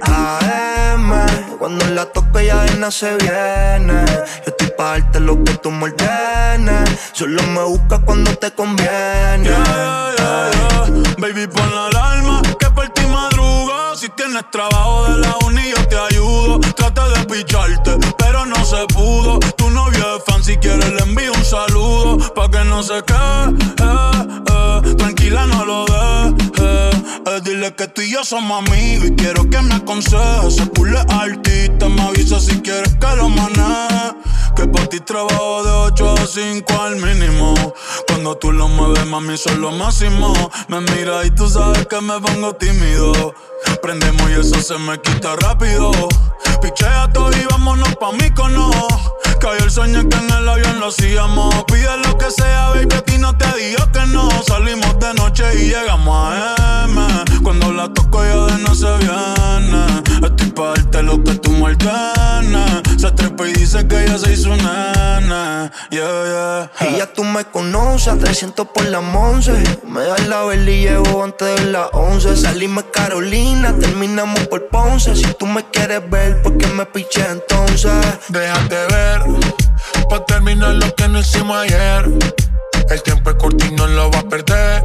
AM, 0.00 1.12
cuando 1.58 1.84
la 1.86 2.04
toco 2.06 2.40
ya 2.40 2.64
nada 2.76 2.90
se 2.90 3.16
viene. 3.16 4.04
Yo 4.44 4.52
estoy 4.52 4.70
pa' 4.76 4.92
darte 4.92 5.20
lo 5.20 5.42
que 5.42 5.54
tú 5.54 5.70
me 5.70 5.84
ordenes. 5.84 6.88
Solo 7.12 7.42
me 7.42 7.64
busca 7.64 7.98
cuando 7.98 8.34
te 8.36 8.50
conviene. 8.52 9.50
Ay. 9.50 11.02
Baby, 11.18 11.48
pon 11.48 11.74
la 11.74 11.86
alarma 11.86 12.42
que 12.60 12.70
por 12.70 12.88
ti 12.90 13.02
madrugo. 13.06 13.96
Si 13.96 14.08
tienes 14.10 14.48
trabajo 14.50 15.04
de 15.08 15.18
la 15.18 15.36
uni, 15.44 15.62
yo 15.70 15.88
te 15.88 15.98
ayudo. 15.98 16.60
Trata 16.76 17.08
de 17.08 17.24
picharte, 17.24 17.98
pero 18.16 18.46
no 18.46 18.64
se 18.64 18.86
pudo. 18.94 19.40
Tu 19.56 19.68
novio 19.70 20.16
es 20.16 20.24
fan, 20.24 20.42
si 20.44 20.56
quieres 20.56 20.90
le 20.92 21.02
envío 21.02 21.32
un 21.32 21.44
saludo. 21.44 22.18
Pa' 22.34 22.48
que 22.50 22.64
no 22.64 22.82
se 22.82 23.02
quede, 23.02 23.58
eh, 23.82 24.26
eh. 24.52 24.94
tranquila, 24.96 25.46
no 25.46 25.64
lo 25.64 25.84
dejes. 25.86 26.57
Eh, 27.26 27.40
dile 27.44 27.74
que 27.74 27.88
tú 27.88 28.02
y 28.02 28.10
yo 28.10 28.24
somos 28.24 28.66
amigos 28.66 29.08
y 29.08 29.14
quiero 29.14 29.48
que 29.48 29.60
me 29.62 29.74
aconsejes. 29.74 30.56
Se 30.56 30.66
pule 30.66 30.98
artista, 31.08 31.88
me 31.88 32.02
avisa 32.02 32.40
si 32.40 32.60
quieres 32.60 32.94
que 32.94 33.16
lo 33.16 33.28
maneje. 33.28 34.14
Que 34.58 34.66
pa' 34.66 34.86
ti 34.88 34.98
trabajo 34.98 35.62
de 35.62 35.70
8 35.70 36.14
a 36.18 36.26
5 36.26 36.82
al 36.82 36.96
mínimo. 36.96 37.54
Cuando 38.08 38.36
tú 38.38 38.50
lo 38.50 38.66
mueves, 38.66 39.06
mami, 39.06 39.38
son 39.38 39.60
lo 39.60 39.70
máximo. 39.70 40.32
Me 40.66 40.80
mira 40.80 41.24
y 41.24 41.30
tú 41.30 41.48
sabes 41.48 41.86
que 41.86 42.00
me 42.00 42.18
pongo 42.18 42.56
tímido. 42.56 43.36
Prendemos 43.80 44.28
y 44.28 44.32
eso 44.32 44.60
se 44.60 44.76
me 44.78 45.00
quita 45.00 45.36
rápido. 45.36 45.92
Pichea 46.60 47.08
todo 47.12 47.30
y 47.36 47.44
vámonos 47.48 47.94
pa' 48.00 48.10
mí 48.10 48.32
cono. 48.32 48.68
Cayó 49.40 49.62
el 49.62 49.70
sueño 49.70 50.08
que 50.08 50.16
en 50.16 50.28
el 50.28 50.48
avión 50.48 50.80
lo 50.80 50.88
hacíamos. 50.88 51.54
Pide 51.68 51.96
lo 52.04 52.18
que 52.18 52.28
sea, 52.28 52.70
baby, 52.70 52.96
a 52.96 53.02
ti 53.02 53.16
no 53.16 53.38
te 53.38 53.46
digo 53.58 53.84
que 53.92 54.06
no. 54.06 54.28
Salimos 54.42 54.98
de 54.98 55.14
noche 55.14 55.44
y 55.54 55.68
llegamos 55.68 56.32
a 56.32 56.86
M. 56.88 57.06
Cuando 57.44 57.72
la 57.72 57.94
toco 57.94 58.24
ya 58.24 58.56
de 58.56 58.62
no 58.64 58.74
se 58.74 58.90
viene. 58.96 60.02
Estoy 60.20 60.50
pa' 60.50 60.70
darte 60.70 61.04
lo 61.04 61.22
que 61.22 61.34
tú 61.36 61.52
me. 61.52 61.68
Se 62.98 63.10
trepa 63.12 63.48
y 63.48 63.52
dice 63.52 63.86
que 63.86 64.04
ella 64.04 64.18
se 64.18 64.32
hizo 64.32 64.47
nena. 64.56 65.70
Yeah, 65.90 66.70
yeah. 66.80 66.90
Y 66.90 66.96
ya 66.98 67.12
tú 67.12 67.24
me 67.24 67.44
conoces, 67.44 68.08
a 68.08 68.18
300 68.18 68.68
por 68.68 68.84
la 68.86 69.00
once. 69.00 69.52
Me 69.86 70.02
das 70.02 70.26
la 70.28 70.44
vela 70.44 70.70
y 70.70 70.82
llevo 70.82 71.24
antes 71.24 71.60
de 71.60 71.70
las 71.72 71.88
11. 71.92 72.36
Salimos 72.36 72.84
Carolina, 72.92 73.74
terminamos 73.78 74.46
por 74.48 74.68
Ponce. 74.68 75.14
Si 75.16 75.26
tú 75.34 75.46
me 75.46 75.64
quieres 75.70 76.08
ver, 76.10 76.42
¿por 76.42 76.56
qué 76.56 76.66
me 76.68 76.86
piché 76.86 77.24
entonces? 77.30 77.92
Déjate 78.28 78.76
ver, 78.90 79.22
pa' 80.08 80.24
terminar 80.24 80.74
lo 80.74 80.94
que 80.94 81.08
no 81.08 81.20
hicimos 81.20 81.56
ayer. 81.56 82.10
El 82.90 83.02
tiempo 83.02 83.30
es 83.30 83.36
corto 83.36 83.64
y 83.66 83.72
no 83.72 83.86
lo 83.86 84.10
va 84.10 84.20
a 84.20 84.28
perder. 84.28 84.82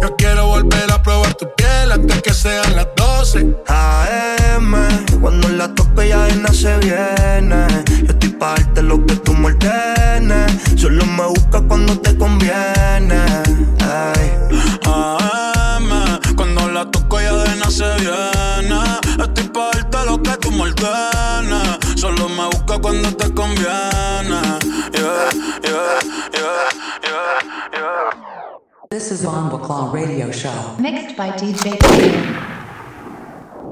Yo 0.00 0.16
quiero 0.16 0.46
volver 0.46 0.90
a 0.90 1.02
probar 1.02 1.34
tu 1.34 1.46
piel 1.54 1.92
antes 1.92 2.22
que 2.22 2.32
sean 2.32 2.74
las 2.74 2.88
12. 2.96 3.54
AM, 3.68 4.74
cuando 5.20 5.48
la 5.50 5.68
toco 5.74 6.02
ya 6.02 6.24
de 6.24 6.36
nada 6.36 6.54
se 6.54 6.78
viene. 6.78 7.66
Yo 8.04 8.12
estoy 8.12 8.30
pa' 8.30 8.54
darte 8.54 8.82
lo 8.82 9.04
que 9.04 9.16
tú 9.16 9.34
me 9.34 9.48
ordenes. 9.48 10.52
Solo 10.76 11.04
me 11.04 11.26
busca 11.26 11.60
cuando 11.60 11.98
te 12.00 12.16
conviene. 12.16 13.20
Ay. 13.80 14.32
AM, 14.84 16.18
cuando 16.34 16.70
la 16.70 16.90
toco 16.90 17.20
ya 17.20 17.34
de 17.34 17.56
nada 17.56 17.70
se 17.70 17.94
viene. 18.00 18.80
Estoy 19.22 19.48
pa' 19.48 19.70
darte 19.72 20.04
lo 20.06 20.22
que 20.22 20.36
tú 20.38 20.50
me 20.50 20.62
ordenes. 20.62 21.78
Solo 22.00 22.28
me 22.28 22.46
busca 22.46 22.78
cuando 22.78 23.14
te 23.14 23.32
conviene. 23.34 24.40
Yeah, 24.92 25.30
yeah, 25.62 26.00
yeah. 27.72 28.39
This 28.92 29.12
is 29.12 29.22
Bomba 29.22 29.56
Claw 29.64 29.92
Radio 29.92 30.32
Show. 30.32 30.74
Mixed 30.80 31.16
by 31.16 31.30
DJ 31.30 31.78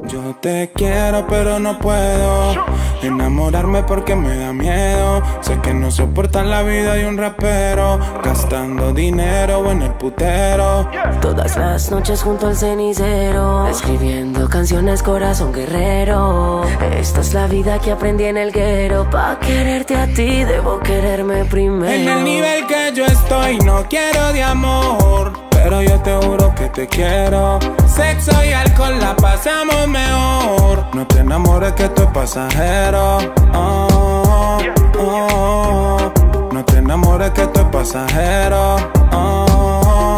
Yo 0.06 0.36
te 0.40 0.70
quiero 0.74 1.26
pero 1.26 1.58
no 1.58 1.78
puedo 1.78 2.54
enamorarme 3.02 3.82
porque 3.82 4.14
me 4.14 4.36
da 4.36 4.52
miedo. 4.52 5.22
Sé 5.40 5.58
que 5.60 5.74
no 5.74 5.90
soportan 5.90 6.50
la 6.50 6.62
vida 6.62 6.94
de 6.94 7.06
un 7.06 7.18
rapero 7.18 7.98
gastando 8.22 8.92
dinero 8.92 9.58
o 9.58 9.70
en 9.70 9.82
el 9.82 9.92
putero. 9.94 10.88
Todas 11.20 11.56
las 11.56 11.90
noches 11.90 12.22
junto 12.22 12.46
al 12.46 12.56
cenicero, 12.56 13.66
escribiendo 13.66 14.48
canciones 14.48 15.02
corazón 15.02 15.52
guerrero. 15.52 16.62
Esta 16.96 17.20
es 17.20 17.34
la 17.34 17.46
vida 17.46 17.78
que 17.80 17.92
aprendí 17.92 18.24
en 18.24 18.36
el 18.36 18.52
guero. 18.52 19.08
Pa 19.10 19.38
quererte 19.40 19.96
a 19.96 20.06
ti 20.06 20.44
debo 20.44 20.78
quererme 20.80 21.44
primero. 21.44 21.92
En 21.92 22.08
el 22.08 22.24
nivel 22.24 22.66
que 22.66 22.92
yo 22.94 23.04
estoy 23.04 23.58
no 23.58 23.86
quiero 23.88 24.32
de 24.32 24.42
amor. 24.42 25.47
Pero 25.68 25.82
yo 25.82 26.00
te 26.00 26.16
juro 26.16 26.54
que 26.54 26.66
te 26.70 26.86
quiero. 26.86 27.58
Sexo 27.86 28.32
y 28.42 28.54
alcohol 28.54 28.98
la 28.98 29.14
pasamos 29.14 29.86
mejor. 29.86 30.86
No 30.94 31.06
te 31.06 31.18
enamores 31.18 31.74
que 31.74 31.84
esto 31.84 32.04
es 32.04 32.08
pasajero. 32.08 33.18
Oh, 33.52 34.58
oh. 34.98 36.12
No 36.52 36.64
te 36.64 36.78
enamores 36.78 37.32
que 37.32 37.42
esto 37.42 37.60
es 37.60 37.66
pasajero. 37.66 38.76
Oh, 39.12 40.16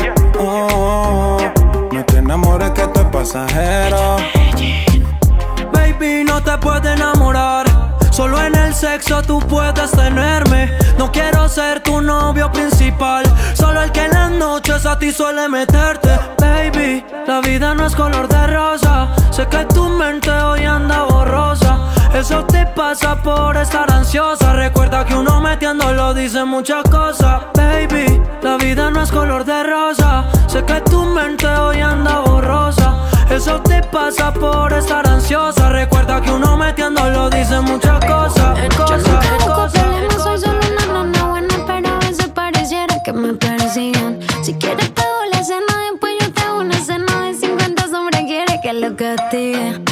no 1.90 2.04
te 2.04 2.18
enamores 2.18 2.70
que 2.70 2.82
esto 2.82 3.00
es 3.00 3.06
pasajero. 3.06 4.18
Baby, 5.72 6.22
no 6.28 6.40
te 6.44 6.56
puedes 6.58 6.94
enamorar 6.94 7.69
Solo 8.10 8.42
en 8.42 8.54
el 8.54 8.74
sexo 8.74 9.22
tú 9.22 9.38
puedes 9.38 9.90
tenerme. 9.92 10.76
No 10.98 11.10
quiero 11.10 11.48
ser 11.48 11.80
tu 11.80 12.00
novio 12.00 12.50
principal. 12.52 13.24
Solo 13.54 13.82
el 13.82 13.92
que 13.92 14.04
en 14.04 14.10
las 14.10 14.30
noches 14.30 14.84
a 14.84 14.98
ti 14.98 15.12
suele 15.12 15.48
meterte. 15.48 16.10
Baby, 16.38 17.04
la 17.26 17.40
vida 17.40 17.74
no 17.74 17.86
es 17.86 17.94
color 17.94 18.28
de 18.28 18.46
rosa. 18.48 19.08
Sé 19.30 19.46
que 19.46 19.64
tu 19.66 19.88
mente 19.88 20.30
hoy 20.30 20.64
anda 20.64 21.04
borrosa. 21.04 21.78
Eso 22.12 22.44
te 22.44 22.66
pasa 22.66 23.16
por 23.22 23.56
estar 23.56 23.90
ansiosa. 23.90 24.52
Recuerda 24.52 25.04
que 25.04 25.14
uno 25.14 25.40
metiéndolo 25.40 26.12
dice 26.12 26.44
muchas 26.44 26.82
cosas. 26.90 27.42
Baby, 27.54 28.20
la 28.42 28.56
vida 28.56 28.90
no 28.90 29.02
es 29.02 29.10
color 29.12 29.44
de 29.44 29.62
rosa. 29.62 30.24
Sé 30.48 30.64
que 30.64 30.80
tu 30.82 31.04
mente 31.04 31.46
hoy 31.46 31.80
anda 31.80 32.18
borrosa 32.18 32.29
eso 33.40 33.58
te 33.62 33.82
pasa 33.84 34.30
por 34.34 34.70
estar 34.70 35.08
ansiosa. 35.08 35.70
Recuerda 35.70 36.20
que 36.20 36.30
uno 36.30 36.58
metiendo 36.58 37.08
lo 37.08 37.30
dice 37.30 37.58
muchas 37.62 37.98
cosas. 38.04 38.58
cosas, 38.76 39.46
cosas. 39.46 39.86
Yo 40.12 40.20
soy 40.20 40.38
solo 40.38 40.60
una 40.74 41.04
nana 41.04 41.24
buena, 41.24 41.54
pero 41.66 41.88
a 41.88 41.98
veces 42.00 42.28
pareciera 42.28 42.94
que 43.02 43.12
me 43.14 43.32
persigan. 43.32 44.18
Si 44.42 44.52
quieres, 44.54 44.90
pago 44.90 45.24
la 45.32 45.42
cena, 45.42 45.74
después 45.90 46.12
yo 46.20 46.32
te 46.32 46.40
hago 46.42 46.60
una 46.60 46.84
cena 46.84 47.24
de 47.24 47.34
50 47.34 47.88
sombras. 47.88 48.22
Quiere 48.24 48.60
que 48.62 48.72
lo 48.74 48.94
castigue. 48.94 49.89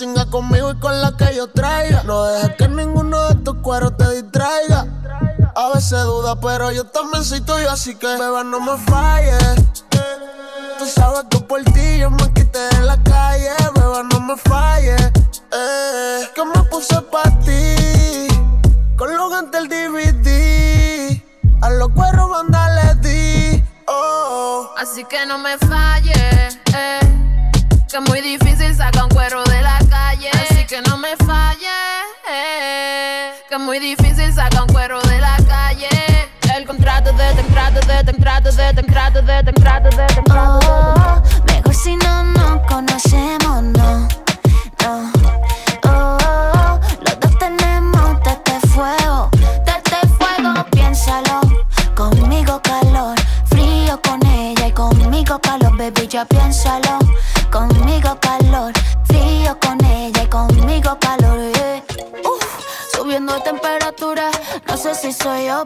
Singa 0.00 0.24
conmigo 0.24 0.70
y 0.70 0.76
con 0.76 0.98
la 1.02 1.14
que 1.14 1.34
yo 1.36 1.48
traiga. 1.48 2.02
No 2.04 2.24
dejes 2.24 2.56
que 2.56 2.68
ninguno 2.68 3.22
de 3.26 3.34
estos 3.34 3.56
cueros 3.56 3.98
te 3.98 4.08
distraiga. 4.22 4.86
A 5.54 5.68
veces 5.74 6.02
duda, 6.04 6.40
pero 6.40 6.72
yo 6.72 6.84
también 6.84 7.22
soy 7.22 7.42
tuyo, 7.42 7.70
así 7.70 7.94
que 7.96 8.06
beba 8.06 8.42
no 8.42 8.60
me 8.60 8.78
falles. 8.78 9.56
Tú 10.78 10.86
sabes 10.86 11.24
que 11.28 11.38
por 11.40 11.62
ti 11.64 11.98
yo 11.98 12.10
me 12.10 12.32
quité 12.32 12.60
de 12.76 12.80
la 12.80 12.96
calle, 13.02 13.50
beba, 13.74 14.02
no 14.04 14.20
me 14.20 14.36
falles. 14.38 15.02
Eh, 15.52 16.30
que 16.34 16.44
me 16.46 16.62
puse 16.70 16.98
pa' 17.12 17.30
ti, 17.44 18.28
con 18.96 19.14
los 19.14 19.30
el 19.52 19.68
DVD. 19.68 21.22
A 21.60 21.68
los 21.68 21.90
cueros 21.90 22.30
mandales 22.30 23.02
di, 23.02 23.62
oh. 23.86 24.70
Así 24.78 25.04
que 25.04 25.26
no 25.26 25.36
me 25.36 25.58
falle. 25.58 26.14
eh. 26.74 27.00
Que 27.90 27.96
es 27.96 28.08
muy 28.08 28.20
difícil 28.20 28.49
Que 33.50 33.56
es 33.56 33.62
muy 33.62 33.80
difícil 33.80 34.32
sacar 34.32 34.62
un 34.62 34.68
cuero 34.68 35.00
de 35.02 35.18
la 35.18 35.36
calle. 35.48 35.88
El 36.54 36.64
contrato 36.64 37.12
de 37.12 37.32
temprano, 37.34 37.80
de 37.80 38.04
temprano, 38.04 38.48
de 38.52 38.72
temprano, 38.74 39.22
de 39.22 39.42
temprano, 39.42 39.90
de 39.90 40.06
temprano. 40.06 40.60
Oh, 40.68 41.22
mejor 41.46 41.74
si 41.74 41.96
no 41.96 42.22
nos 42.22 42.64
conocemos, 42.68 43.62
no, 43.64 44.08
no. 44.84 45.12
Oh, 45.82 46.78
los 47.00 47.18
dos 47.18 47.38
tenemos 47.40 48.18
este 48.24 48.68
fuego, 48.68 49.28
este 49.66 50.06
fuego, 50.16 50.64
piénsalo. 50.70 51.40
Conmigo 51.96 52.62
calor, 52.62 53.18
frío 53.46 54.00
con 54.00 54.24
ella 54.26 54.68
y 54.68 54.72
conmigo 54.72 55.40
calor, 55.40 55.76
baby, 55.76 56.06
ya 56.06 56.24
piénsalo. 56.24 56.99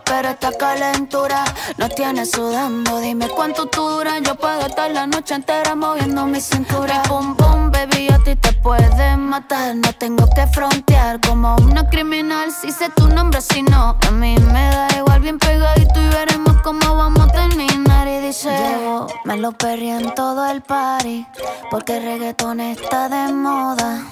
Pero 0.02 0.30
esta 0.30 0.52
calentura 0.52 1.44
nos 1.76 1.94
tiene 1.94 2.24
sudando. 2.26 3.00
Dime 3.00 3.28
cuánto 3.28 3.66
tú 3.66 3.82
duras, 3.88 4.20
yo 4.22 4.34
puedo 4.34 4.60
estar 4.66 4.90
la 4.90 5.06
noche 5.06 5.34
entera 5.34 5.74
moviendo 5.74 6.26
mi 6.26 6.40
cintura. 6.40 7.02
Mi 7.02 7.08
Pum 7.08 7.36
pum, 7.36 7.70
baby, 7.70 8.08
a 8.12 8.18
ti 8.18 8.34
te 8.36 8.52
pueden 8.54 9.26
matar. 9.26 9.76
No 9.76 9.92
tengo 9.92 10.28
que 10.34 10.46
frontear 10.48 11.20
como 11.20 11.56
una 11.56 11.88
criminal. 11.88 12.50
Si 12.50 12.72
sé 12.72 12.88
tu 12.90 13.06
nombre, 13.08 13.40
si 13.40 13.62
no, 13.62 13.96
a 14.06 14.10
mí 14.10 14.36
me 14.52 14.70
da 14.70 14.88
igual, 14.96 15.20
bien 15.20 15.38
pegadito 15.38 16.00
y 16.00 16.08
veremos 16.08 16.60
cómo 16.62 16.96
vamos 16.96 17.20
a 17.20 17.28
terminar. 17.28 18.08
Y 18.08 18.18
dice, 18.26 18.50
yo 18.82 19.06
me 19.24 19.36
lo 19.36 19.52
perré 19.52 19.90
en 19.90 20.14
todo 20.14 20.46
el 20.46 20.62
party, 20.62 21.26
porque 21.70 21.98
el 21.98 22.04
reggaetón 22.04 22.60
está 22.60 23.08
de 23.08 23.32
moda. 23.32 24.02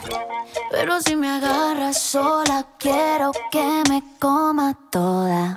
Pero 0.70 1.00
si 1.00 1.16
me 1.16 1.28
agarras 1.28 1.98
sola, 1.98 2.66
quiero 2.78 3.32
que 3.50 3.82
me 3.88 4.02
coma 4.18 4.74
toda. 4.90 5.56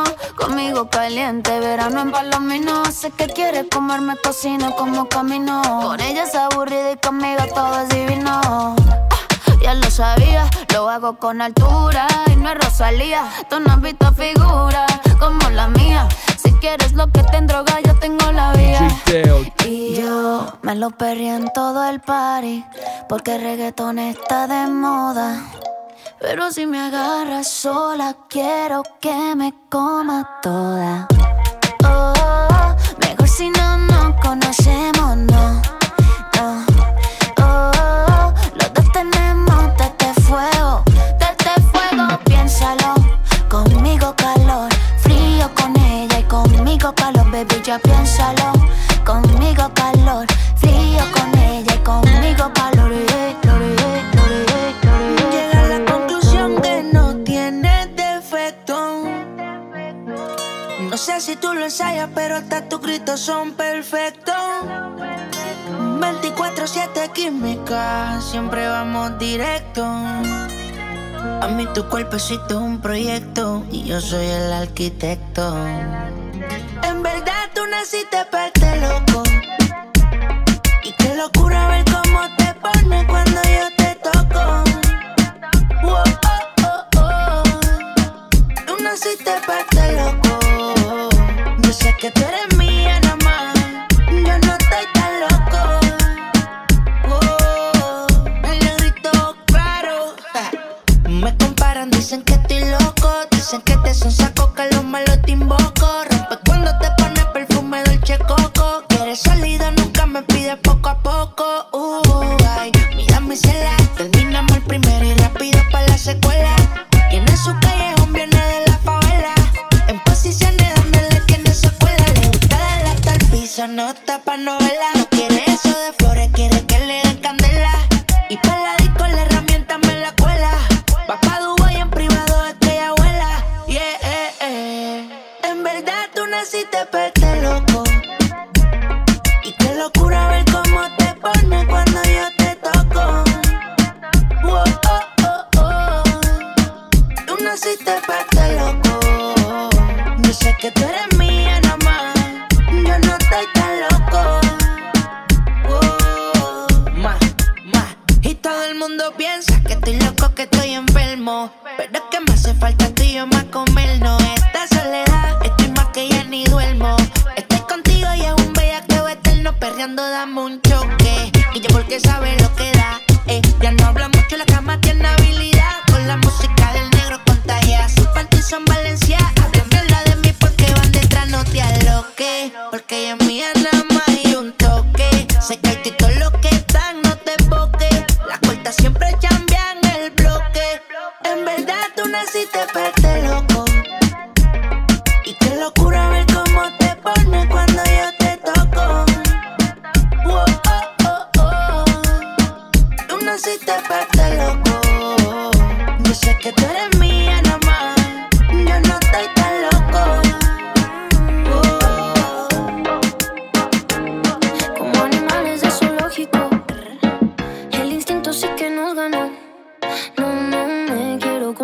caliente, 0.91 1.59
verano 1.59 2.01
en 2.01 2.11
palomino. 2.11 2.85
Sé 2.91 3.09
que 3.11 3.27
quiere 3.27 3.67
comerme, 3.67 4.15
cocino 4.23 4.75
como 4.75 5.07
camino. 5.07 5.61
Con 5.81 5.99
ella 6.01 6.23
es 6.23 6.35
aburrida 6.35 6.91
y 6.91 6.97
conmigo 6.97 7.43
todo 7.55 7.81
es 7.81 7.89
divino. 7.89 8.39
Ah, 8.43 8.75
Ya 9.63 9.73
lo 9.73 9.89
sabía, 9.89 10.49
lo 10.73 10.89
hago 10.89 11.17
con 11.17 11.41
altura 11.41 12.07
y 12.31 12.35
no 12.35 12.49
es 12.51 12.57
Rosalía. 12.63 13.23
Tú 13.49 13.59
no 13.59 13.73
has 13.73 13.81
visto 13.81 14.11
figura 14.13 14.85
como 15.19 15.49
la 15.49 15.67
mía. 15.67 16.07
Si 16.37 16.51
quieres 16.53 16.93
lo 16.93 17.07
que 17.11 17.23
te 17.23 17.41
droga, 17.41 17.79
yo 17.85 17.95
tengo 17.99 18.31
la 18.31 18.51
vía. 18.53 18.87
Y 19.65 19.95
yo 19.95 20.53
me 20.61 20.75
lo 20.75 20.89
perré 20.91 21.35
en 21.35 21.51
todo 21.53 21.83
el 21.87 21.99
party, 21.99 22.65
porque 23.07 23.35
el 23.35 23.41
reggaetón 23.41 23.99
está 23.99 24.47
de 24.47 24.67
moda. 24.67 25.41
Pero 26.21 26.51
si 26.51 26.67
me 26.67 26.79
agarras 26.79 27.51
sola, 27.51 28.15
quiero 28.29 28.83
que 28.99 29.35
me 29.35 29.55
coma 29.69 30.39
toda. 30.43 31.07
Oh, 31.83 32.75
mejor 32.99 33.27
si 33.27 33.49
no 33.49 33.77
nos 33.77 34.21
conocemos, 34.21 35.17
no, 35.17 35.61
no. 36.35 36.65
Oh, 37.41 38.33
los 38.53 38.73
dos 38.73 38.91
tenemos 38.93 39.77
de 39.77 39.83
este 39.83 40.21
fuego, 40.21 40.83
de 41.17 41.25
este 41.25 41.61
fuego, 41.71 42.19
piénsalo. 42.25 42.93
Conmigo 43.49 44.13
calor, 44.15 44.69
frío 44.99 45.49
con 45.55 45.75
ella 45.75 46.19
y 46.19 46.23
conmigo 46.23 46.93
calor, 46.93 47.31
baby, 47.31 47.61
ya 47.63 47.79
piénsalo. 47.79 48.60
Si 61.31 61.37
tú 61.37 61.53
lo 61.53 61.63
ensayas, 61.63 62.09
pero 62.13 62.35
hasta 62.35 62.67
tus 62.67 62.81
gritos 62.81 63.21
son 63.21 63.53
perfectos. 63.53 64.35
24-7 66.01 67.13
química, 67.13 68.19
siempre 68.19 68.67
vamos 68.67 69.17
directo. 69.17 69.81
A 69.85 71.47
mí 71.55 71.67
tu 71.73 71.87
cuerpecito 71.87 72.49
es 72.49 72.55
un 72.55 72.81
proyecto 72.81 73.63
y 73.71 73.85
yo 73.85 74.01
soy 74.01 74.25
el 74.25 74.51
arquitecto. 74.51 75.55
En 76.83 77.01
verdad 77.01 77.49
tú 77.55 77.61
naciste 77.65 78.25
para 78.29 78.47
este 78.47 78.81
loco. 78.81 79.23
Y 80.83 80.91
qué 80.91 81.15
locura 81.15 81.67
ver 81.69 81.85
cómo 81.85 82.21
te 82.35 82.53
pones 82.55 83.05
cuando 83.05 83.41
yo 83.41 83.67
te 83.77 83.95
toco. 84.03 84.63
Wow, 85.81 86.03
oh, 86.25 86.85
oh, 86.97 86.99
oh. 86.99 87.43
Tú 88.65 88.83
naciste 88.83 89.31
para 89.47 89.70
que 92.01 92.09
tú 92.09 92.21
eres 92.21 92.50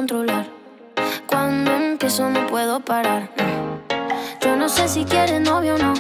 controlar. 0.08 0.46
Cuando 1.28 1.70
empiezo 1.72 2.30
no 2.30 2.48
puedo 2.48 2.80
parar. 2.80 3.30
Yo 4.42 4.56
no 4.56 4.70
sé 4.70 4.88
si 4.88 5.04
quieres 5.04 5.42
novio 5.42 5.76
o 5.76 5.78
no. 5.78 5.94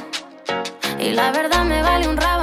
Y 0.98 1.12
la 1.12 1.32
verdad 1.34 1.66
me 1.66 1.82
vale 1.82 2.08
un 2.08 2.16
rábano. 2.16 2.37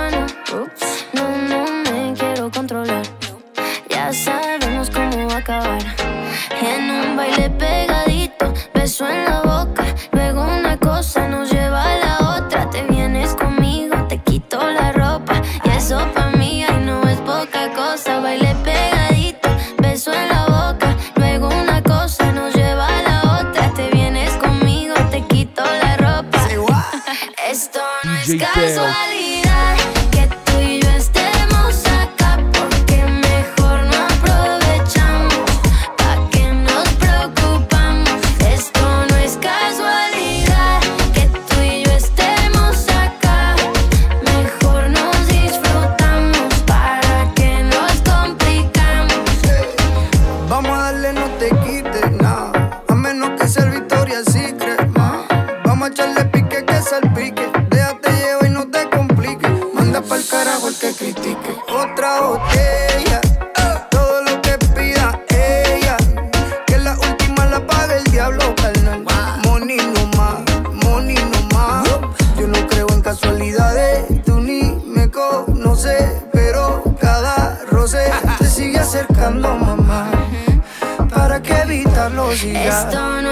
Estou 82.35 83.23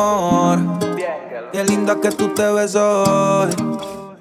amor, 0.00 0.58
qué 1.52 1.64
linda 1.64 2.00
que 2.00 2.10
tú 2.10 2.28
te 2.28 2.50
ves 2.52 2.74
hoy. 2.74 3.50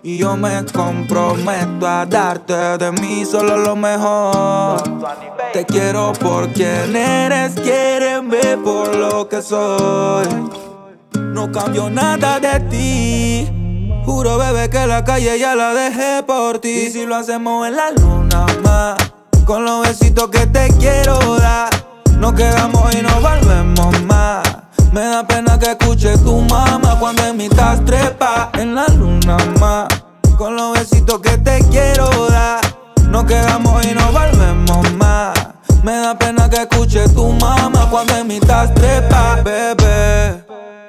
Y 0.01 0.17
yo 0.17 0.37
me 0.37 0.63
comprometo 0.73 1.85
a 1.85 2.05
darte 2.05 2.53
de 2.77 2.91
mí 2.93 3.25
solo 3.25 3.57
lo 3.57 3.75
mejor. 3.75 4.81
Te 5.51 5.65
quiero 5.65 6.13
por 6.13 6.47
quien 6.53 6.95
eres, 6.95 7.53
quiéreme 7.55 8.57
por 8.63 8.95
lo 8.95 9.27
que 9.27 9.41
soy. 9.41 10.27
No 11.13 11.51
cambio 11.51 11.89
nada 11.89 12.39
de 12.39 12.59
ti. 12.61 13.49
Juro, 14.05 14.37
bebé, 14.37 14.69
que 14.69 14.87
la 14.87 15.03
calle 15.03 15.37
ya 15.37 15.53
la 15.53 15.73
dejé 15.73 16.23
por 16.23 16.59
ti. 16.59 16.87
Y 16.87 16.91
si 16.91 17.05
lo 17.05 17.15
hacemos 17.15 17.67
en 17.67 17.75
la 17.75 17.91
luna 17.91 18.45
más, 18.63 18.97
con 19.45 19.65
los 19.65 19.85
besitos 19.85 20.29
que 20.29 20.47
te 20.47 20.69
quiero 20.79 21.35
dar. 21.35 21.69
Nos 22.17 22.33
quedamos 22.33 22.95
y 22.95 23.01
nos 23.01 23.21
volvemos 23.21 24.01
más. 24.03 24.43
Me 24.91 25.01
da 25.01 25.23
pena 25.23 25.59
que 25.59 25.71
escuche 25.71 26.17
tu 26.17 26.41
mamá 26.41 26.97
cuando 26.99 27.23
en 27.25 27.37
mi 27.37 27.47
tas 27.47 27.83
trepa 27.85 28.49
en 28.57 28.73
la 28.73 28.87
luna 28.87 29.37
más. 29.59 29.87
Con 30.37 30.55
los 30.55 30.73
besitos 30.73 31.19
que 31.19 31.37
te 31.37 31.59
quiero 31.69 32.29
dar. 32.29 32.61
Nos 33.09 33.25
quedamos 33.25 33.85
y 33.85 33.93
nos 33.93 34.11
volvemos 34.11 34.91
más. 34.93 35.37
Me 35.83 35.93
da 35.93 36.17
pena 36.17 36.49
que 36.49 36.57
escuche 36.57 37.07
tu 37.09 37.31
mamá 37.33 37.87
cuando 37.91 38.15
en 38.15 38.27
mi 38.27 38.39
tas 38.39 38.73
trepa, 38.73 39.41
bebé. 39.43 40.43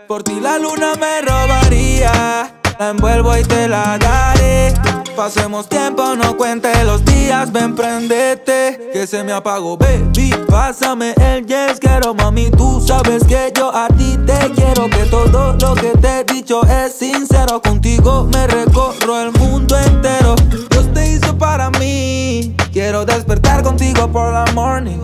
Por 0.09 0.23
ti 0.23 0.41
la 0.41 0.59
luna 0.59 0.95
me 0.99 1.21
robaría. 1.21 2.55
La 2.79 2.91
envuelvo 2.91 3.37
y 3.37 3.43
te 3.43 3.69
la 3.69 3.99
daré. 3.99 5.00
Pasemos 5.17 5.69
tiempo, 5.69 6.15
no 6.17 6.37
cuente 6.37 6.73
los 6.85 7.05
días, 7.05 7.53
ven 7.53 7.75
prendete. 7.75 8.91
Que 8.93 9.07
se 9.07 9.23
me 9.23 9.33
apagó, 9.33 9.77
baby. 9.77 10.35
Pásame 10.49 11.15
el 11.21 11.47
yes, 11.47 11.79
quiero 11.79 12.15
mami. 12.15 12.51
Tú 12.51 12.81
sabes 12.81 13.25
que 13.25 13.53
yo 13.57 13.75
a 13.75 13.89
ti 13.89 14.17
te 14.27 14.51
quiero. 14.53 14.89
Que 14.89 15.05
todo 15.11 15.57
lo 15.61 15.75
que 15.75 15.91
te 15.99 16.21
he 16.21 16.25
dicho 16.25 16.63
es 16.65 16.95
sincero. 16.95 17.61
Contigo 17.61 18.29
me 18.33 18.47
recorro 18.47 19.21
el 19.21 19.33
mundo 19.33 19.77
entero. 19.79 20.37
Dios 20.71 20.93
te 20.95 21.13
hizo 21.13 21.37
para 21.37 21.71
mí. 21.71 22.57
Quiero 22.73 23.05
despertar 23.05 23.63
contigo 23.63 24.11
por 24.11 24.33
la 24.33 24.47
morning. 24.55 24.99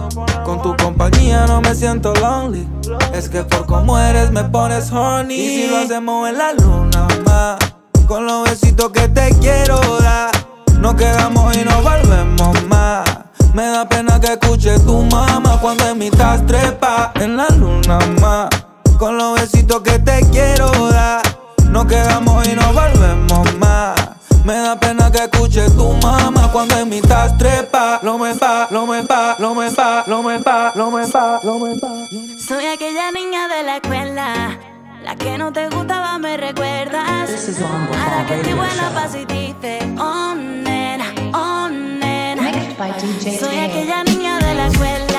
Con 0.45 0.63
tu 0.63 0.77
compañía 0.77 1.47
no 1.47 1.61
me 1.61 1.75
siento 1.75 2.15
lonely. 2.15 2.67
Es 3.13 3.29
que 3.29 3.43
por 3.43 3.67
como 3.67 3.99
eres 3.99 4.31
me 4.31 4.45
pones 4.45 4.91
horny. 4.91 5.35
Y 5.35 5.63
si 5.63 5.69
lo 5.69 5.79
hacemos 5.79 6.29
en 6.29 6.39
la 6.39 6.53
luna 6.55 7.09
más. 7.25 7.76
Con 8.07 8.25
los 8.25 8.49
besitos 8.49 8.91
que 8.91 9.09
te 9.09 9.31
quiero 9.41 9.81
dar. 10.01 10.31
Nos 10.79 10.95
quedamos 10.95 11.57
y 11.57 11.65
nos 11.65 11.83
volvemos 11.83 12.65
más. 12.65 13.05
Me 13.53 13.67
da 13.67 13.89
pena 13.89 14.21
que 14.21 14.35
escuche 14.35 14.79
tu 14.81 15.03
mamá 15.03 15.59
cuando 15.61 15.89
en 15.89 15.99
mi 15.99 16.11
tas 16.11 16.45
trepa 16.47 17.13
en 17.17 17.37
la 17.37 17.49
luna 17.49 17.99
más. 18.21 18.49
Con 18.99 19.19
los 19.19 19.41
besitos 19.41 19.81
que 19.81 19.99
te 19.99 20.21
quiero 20.31 20.71
dar. 20.91 21.23
Nos 21.69 21.87
quedamos 21.87 22.47
y 22.47 22.55
nos 22.55 22.73
volvemos 22.73 23.55
más. 23.57 23.97
Me 24.45 24.55
da 24.55 24.79
pena 24.79 25.11
que 25.11 25.25
escuche 25.25 25.69
tu 25.71 25.93
mamá 25.95 26.49
cuando 26.53 26.79
en 26.79 26.89
mi 26.89 27.01
tas 27.01 27.37
trepa. 27.37 27.99
Lo 28.03 28.19
me 28.19 28.35
pa, 28.35 28.69
lo 28.71 28.87
me 28.87 29.03
pa, 29.03 29.37
lo 29.41 29.55
me 29.55 29.73
pa, 29.73 30.05
lo 30.07 30.23
me 30.23 30.39
pa, 30.39 30.73
lo 30.77 30.91
me 30.93 31.07
pa, 31.09 31.41
lo 31.43 31.59
me 31.59 31.75
pa. 31.81 31.89
Soy 32.47 32.67
aquella 32.67 33.11
niña 33.11 33.49
de 33.49 33.63
la 33.65 33.77
escuela, 33.77 34.59
la 35.07 35.15
que 35.15 35.39
no 35.39 35.53
te 35.53 35.69
gustaba, 35.69 36.19
me 36.19 36.37
recuerdas. 36.37 37.31
Kizomba 37.31 37.95
Ahora 38.03 38.27
que 38.27 38.35
estoy 38.39 38.55
buena 38.55 38.75
Show. 38.75 38.95
pa' 38.95 39.09
si 39.09 39.25
dice, 39.25 39.79
oh 40.01 40.35
nena, 40.35 41.07
oh 41.33 41.69
nena. 41.69 42.43
Soy 43.41 43.59
aquella 43.67 44.03
niña 44.03 44.39
de 44.41 44.55
la 44.55 44.67
escuela, 44.67 45.16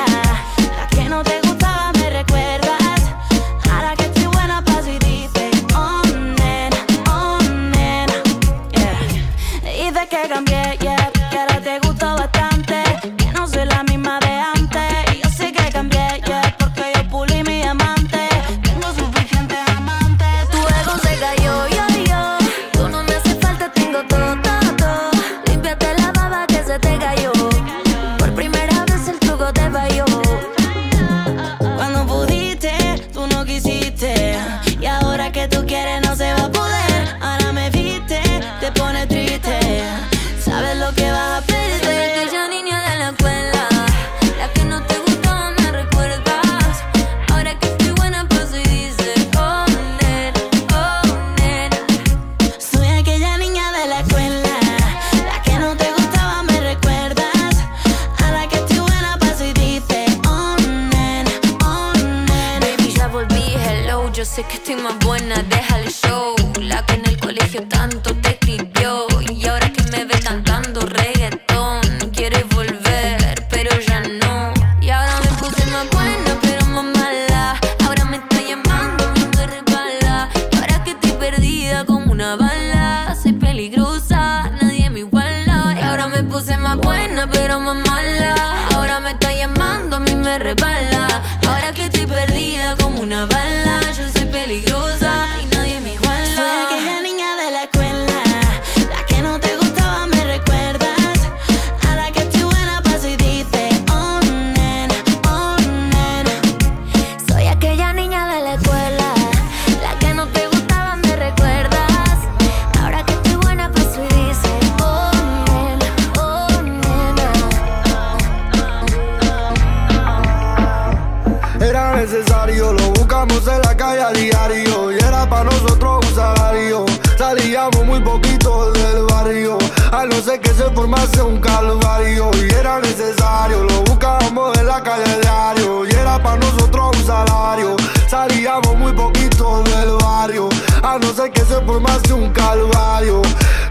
necesario, 121.97 122.73
lo 122.73 122.91
buscamos 122.91 123.47
en 123.47 123.61
la 123.61 123.75
calle 123.75 124.01
a 124.01 124.11
diario. 124.11 124.91
Y 124.91 124.95
era 124.97 125.27
para 125.27 125.45
nosotros 125.45 126.05
un 126.05 126.15
salario. 126.15 126.85
Salíamos 127.17 127.85
muy 127.85 127.99
poquito 128.01 128.71
del 128.71 129.03
barrio. 129.05 129.57
A 129.91 130.05
no 130.05 130.15
ser 130.21 130.39
que 130.39 130.49
se 130.49 130.65
formase 130.75 131.21
un 131.21 131.39
calvario. 131.39 132.29
Y 132.35 132.53
era 132.53 132.79
necesario, 132.79 133.63
lo 133.63 133.81
buscábamos 133.83 134.57
en 134.59 134.67
la 134.67 134.81
calle 134.81 135.19
diario. 135.21 135.87
Y 135.87 135.91
era 135.91 136.21
para 136.21 136.37
nosotros 136.37 136.95
un 136.97 137.05
salario. 137.05 137.75
Salíamos 138.07 138.77
muy 138.77 138.93
poquito 138.93 139.63
del 139.63 139.91
barrio. 139.99 140.49
A 140.83 140.99
no 140.99 141.11
ser 141.13 141.31
que 141.31 141.41
se 141.41 141.59
formase 141.61 142.13
un 142.13 142.31
calvario. 142.31 143.21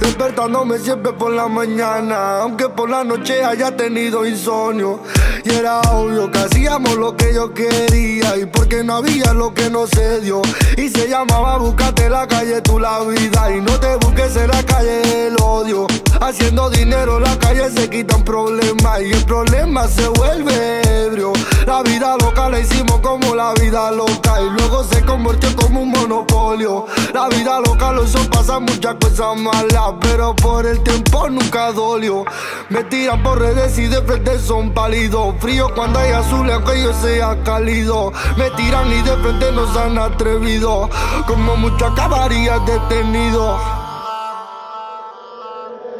Despertándome 0.07 0.79
siempre 0.79 1.13
por 1.15 1.33
la 1.33 1.49
mañana. 1.49 2.39
Aunque 2.43 2.69
por 2.69 2.89
la 2.89 3.03
noche 3.03 3.45
haya 3.45 3.77
tenido 3.77 4.25
insomnio. 4.25 5.01
Y 5.45 5.53
era 5.53 5.81
obvio 5.81 6.31
que 6.31 6.39
hacíamos 6.39 6.95
lo 6.95 7.17
que 7.17 7.35
yo 7.35 7.53
quería. 7.53 8.37
Y 8.37 8.47
porque 8.47 8.85
no 8.85 8.95
había 8.95 9.33
lo 9.33 9.53
que 9.53 9.69
no 9.69 9.89
se 9.89 10.21
dio. 10.21 10.43
Y 10.77 10.91
se 10.91 11.09
llamaba 11.09 11.59
Búscate 11.59 12.09
la 12.09 12.25
calle, 12.29 12.61
tú 12.61 12.79
la 12.79 13.01
vida. 13.01 13.51
Y 13.53 13.61
no 13.61 13.81
te 13.81 13.97
busques 13.97 14.37
en 14.37 14.47
la 14.47 14.63
calle 14.63 15.27
el 15.27 15.37
odio. 15.43 15.89
Haciendo 16.21 16.71
dinero, 16.71 17.19
la 17.19 17.37
calle 17.41 17.69
se 17.71 17.91
quitan 17.91 18.23
problemas. 18.23 19.03
Y 19.03 19.11
el 19.11 19.25
problema 19.25 19.89
se 19.89 20.07
vuelve 20.07 20.83
ebrio. 21.05 21.33
La 21.67 21.83
vida 21.83 22.17
loca 22.21 22.49
la 22.49 22.61
hicimos 22.61 23.01
como 23.01 23.35
la 23.35 23.55
vida 23.55 23.91
loca. 23.91 24.41
Y 24.41 24.51
luego 24.51 24.85
se 24.85 25.05
convirtió 25.05 25.55
como 25.57 25.83
un 25.83 25.91
monopolio. 25.91 26.87
La 27.13 27.29
vida 27.29 27.59
loca 27.59 27.91
lo 27.91 28.05
hizo 28.05 28.19
pasar 28.31 28.61
muchas 28.61 28.95
cosas 29.01 29.37
malas. 29.37 29.96
Pero 30.01 30.35
por 30.35 30.67
el 30.67 30.83
tiempo 30.83 31.29
nunca 31.29 31.73
dolió. 31.73 32.25
Me 32.69 32.85
tiran 32.85 33.23
por 33.23 33.41
redes 33.41 33.79
y 33.79 33.87
de 33.87 34.03
frente 34.03 34.39
son 34.39 34.73
pálidos. 34.73 35.35
Frío 35.41 35.69
cuando 35.75 35.99
hay 35.99 36.13
azul, 36.13 36.51
aunque 36.51 36.83
yo 36.83 36.93
sea 36.93 37.43
cálido. 37.45 38.13
Me 38.37 38.51
tiran 38.51 38.93
y 38.93 39.03
de 39.03 39.17
frente 39.17 39.53
no 39.53 39.73
se 39.73 39.79
han 39.79 39.99
atrevido. 39.99 40.89
Como 41.27 41.57
mucho 41.57 41.87
acabaría 41.87 42.59
detenido. 42.61 43.59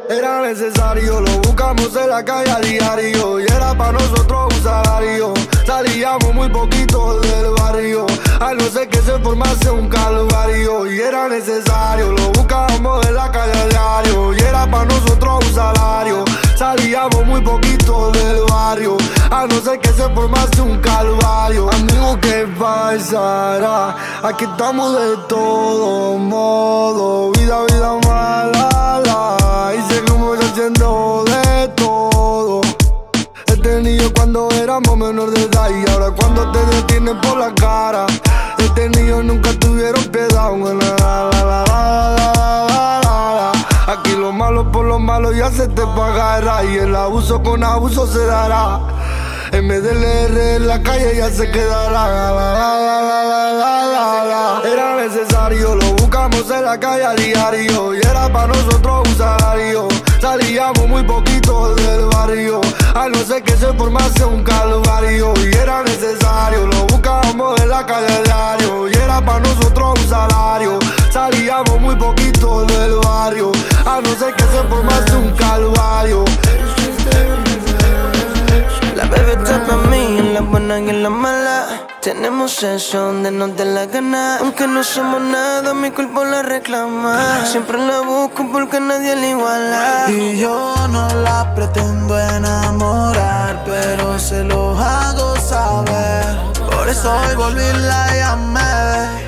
Era 0.09 0.41
necesario, 0.41 1.19
lo 1.19 1.31
buscamos 1.39 1.93
en 1.97 2.09
la 2.09 2.23
calle 2.23 2.49
a 2.49 2.59
diario. 2.59 3.41
Y 3.41 3.43
era 3.43 3.77
para 3.77 3.91
nosotros 3.93 4.53
un 4.55 4.63
salario. 4.63 5.33
Salíamos 5.65 6.33
muy 6.33 6.49
poquito 6.49 7.19
del 7.19 7.51
barrio. 7.51 8.05
A 8.39 8.53
no 8.53 8.69
ser 8.69 8.87
que 8.87 9.01
se 9.01 9.17
formase 9.19 9.69
un 9.71 9.89
calvario. 9.89 10.85
Y 10.91 10.99
era 10.99 11.27
necesario, 11.27 12.11
lo 12.11 12.31
buscamos 12.33 13.05
en 13.07 13.15
la 13.15 13.31
calle 13.31 13.51
a 13.57 13.67
diario. 13.67 14.33
Y 14.33 14.39
era 14.39 14.69
para 14.69 14.85
nosotros 14.85 15.45
un 15.45 15.53
salario. 15.53 16.23
Salíamos 16.55 17.25
muy 17.25 17.41
poquito 17.41 18.11
del 18.11 18.41
barrio. 18.49 18.97
A 19.31 19.47
no 19.47 19.59
ser 19.61 19.79
que 19.79 19.89
se 19.89 20.07
formase 20.09 20.61
un 20.61 20.79
calvario. 20.81 21.69
Amigo, 21.71 22.19
¿qué 22.21 22.47
pasará? 22.59 23.95
Aquí 24.21 24.45
estamos 24.45 24.93
de 24.93 25.17
todo 25.27 26.17
modo. 26.17 27.31
Vida, 27.31 27.63
vida 27.65 27.99
mala. 28.05 29.01
La. 29.03 29.73
Y 29.75 29.93
seguimos 29.93 30.37
haciendo 30.39 31.23
de 31.25 31.67
todo. 31.69 32.66
Tenido 33.67 34.13
cuando 34.13 34.47
éramos 34.51 34.95
menor 34.95 35.29
de 35.31 35.43
edad 35.43 35.69
y 35.69 35.91
ahora 35.91 36.09
cuando 36.11 36.49
te 36.53 36.65
detienen 36.73 37.19
por 37.19 37.37
la 37.37 37.53
cara. 37.53 38.05
He 38.59 38.69
tenido 38.69 39.21
nunca 39.21 39.51
tuvieron 39.59 40.05
piedad. 40.05 40.51
Aquí 43.87 44.15
lo 44.15 44.31
malo 44.31 44.71
por 44.71 44.85
lo 44.85 44.99
malo 44.99 45.33
ya 45.33 45.51
se 45.51 45.67
te 45.67 45.81
pagará 45.81 46.63
y 46.63 46.77
el 46.77 46.95
abuso 46.95 47.43
con 47.43 47.61
abuso 47.61 48.07
se 48.07 48.25
dará. 48.25 48.79
En 49.51 49.67
leer 49.67 50.37
en 50.55 50.65
la 50.65 50.81
calle 50.81 51.17
ya 51.17 51.29
se 51.29 51.51
quedará. 51.51 52.07
Era 54.63 54.95
necesario, 54.95 55.75
lo 55.75 55.91
buscamos 55.95 56.49
en 56.51 56.63
la 56.63 56.79
calle 56.79 57.03
a 57.03 57.13
diario. 57.15 57.95
Y 57.95 57.97
era 57.99 58.31
para 58.31 58.47
nosotros 58.47 59.09
un 59.09 59.17
salario. 59.17 59.89
Salíamos 60.19 60.87
muy 60.87 61.03
poquito 61.03 61.75
del 61.75 62.05
barrio. 62.05 62.61
A 62.95 63.07
no 63.07 63.17
ser 63.23 63.43
que 63.43 63.55
se 63.55 63.71
formase 63.73 64.25
un 64.25 64.43
calvario. 64.43 65.33
Y 65.43 65.55
era 65.55 65.83
necesario, 65.83 66.67
lo 66.67 66.85
buscábamos 66.87 67.59
en 67.61 67.69
la 67.69 67.85
calle 67.85 68.23
diario. 68.23 68.89
Y 68.89 68.93
era 68.93 69.21
para 69.23 69.39
nosotros 69.39 69.99
un 69.99 70.09
salario. 70.09 70.79
Salíamos 71.11 71.79
muy 71.79 71.95
poquito 71.95 72.65
del 72.65 72.95
barrio. 73.03 73.51
A 73.85 74.01
no 74.01 74.09
ser 74.15 74.33
que 74.33 74.43
se 74.43 74.63
formase 74.67 75.15
un 75.15 75.31
calvario. 75.31 76.25
La 78.97 79.05
bebé 79.05 79.33
está 79.33 79.63
para 79.63 79.77
mí, 79.91 80.17
en 80.17 80.33
la 80.33 80.41
buena 80.41 80.79
y 80.79 80.89
en 80.89 81.03
la 81.03 81.11
mala. 81.11 81.67
Tenemos 82.01 82.51
sexo 82.53 82.97
donde 82.97 83.29
nos 83.29 83.55
dé 83.55 83.63
la 83.63 83.85
gana. 83.85 84.39
Aunque 84.39 84.65
no 84.65 84.83
somos 84.83 85.21
nada, 85.21 85.75
mi 85.75 85.91
cuerpo 85.91 86.25
la 86.25 86.41
reclama. 86.41 87.45
Siempre 87.45 87.77
la 87.77 87.99
busco 87.99 88.49
porque 88.51 88.79
nadie 88.79 89.15
la 89.15 89.27
iguala. 89.27 90.05
Y 90.09 90.39
yo 90.39 90.73
no 90.89 91.07
la 91.21 91.53
pretendo 91.53 92.17
enamorar, 92.17 93.63
pero 93.67 94.17
se 94.17 94.43
lo 94.43 94.75
hago 94.75 95.35
saber. 95.41 96.25
Por 96.71 96.89
eso 96.89 97.15
hoy 97.19 97.35
volví 97.35 97.69
la 97.87 98.15
llamé. 98.15 99.27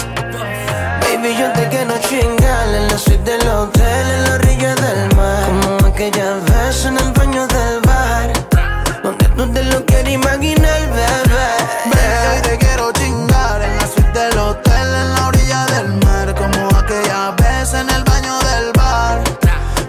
Baby, 1.01 1.37
yo 1.37 1.51
te 1.53 1.69
quiero 1.69 1.93
chingar 1.99 2.69
en 2.69 2.87
la 2.87 2.97
suite 2.97 3.37
del 3.37 3.47
hotel, 3.47 4.07
en 4.15 4.23
la 4.23 4.33
orilla 4.33 4.73
del 4.73 5.15
mar. 5.15 5.43
Como 5.45 5.93
aquella 5.93 6.33
vez 6.47 6.85
en 6.85 6.97
el 6.97 7.11
baño 7.11 7.45
quiero 10.09 10.23
imaginar, 10.23 10.89
bebé. 10.89 11.49
Ven 11.85 12.41
que 12.41 12.49
te 12.49 12.57
quiero 12.57 12.91
chingar 12.93 13.61
en 13.61 13.77
la 13.77 13.87
suite 13.87 14.19
del 14.19 14.37
hotel, 14.37 14.87
en 14.87 15.13
la 15.13 15.27
orilla 15.27 15.65
del 15.65 15.87
mar, 16.05 16.35
como 16.35 16.67
aquella 16.77 17.31
vez 17.31 17.73
en 17.73 17.89
el 17.89 18.03
baño 18.03 18.37
del 18.39 18.71
bar. 18.73 19.23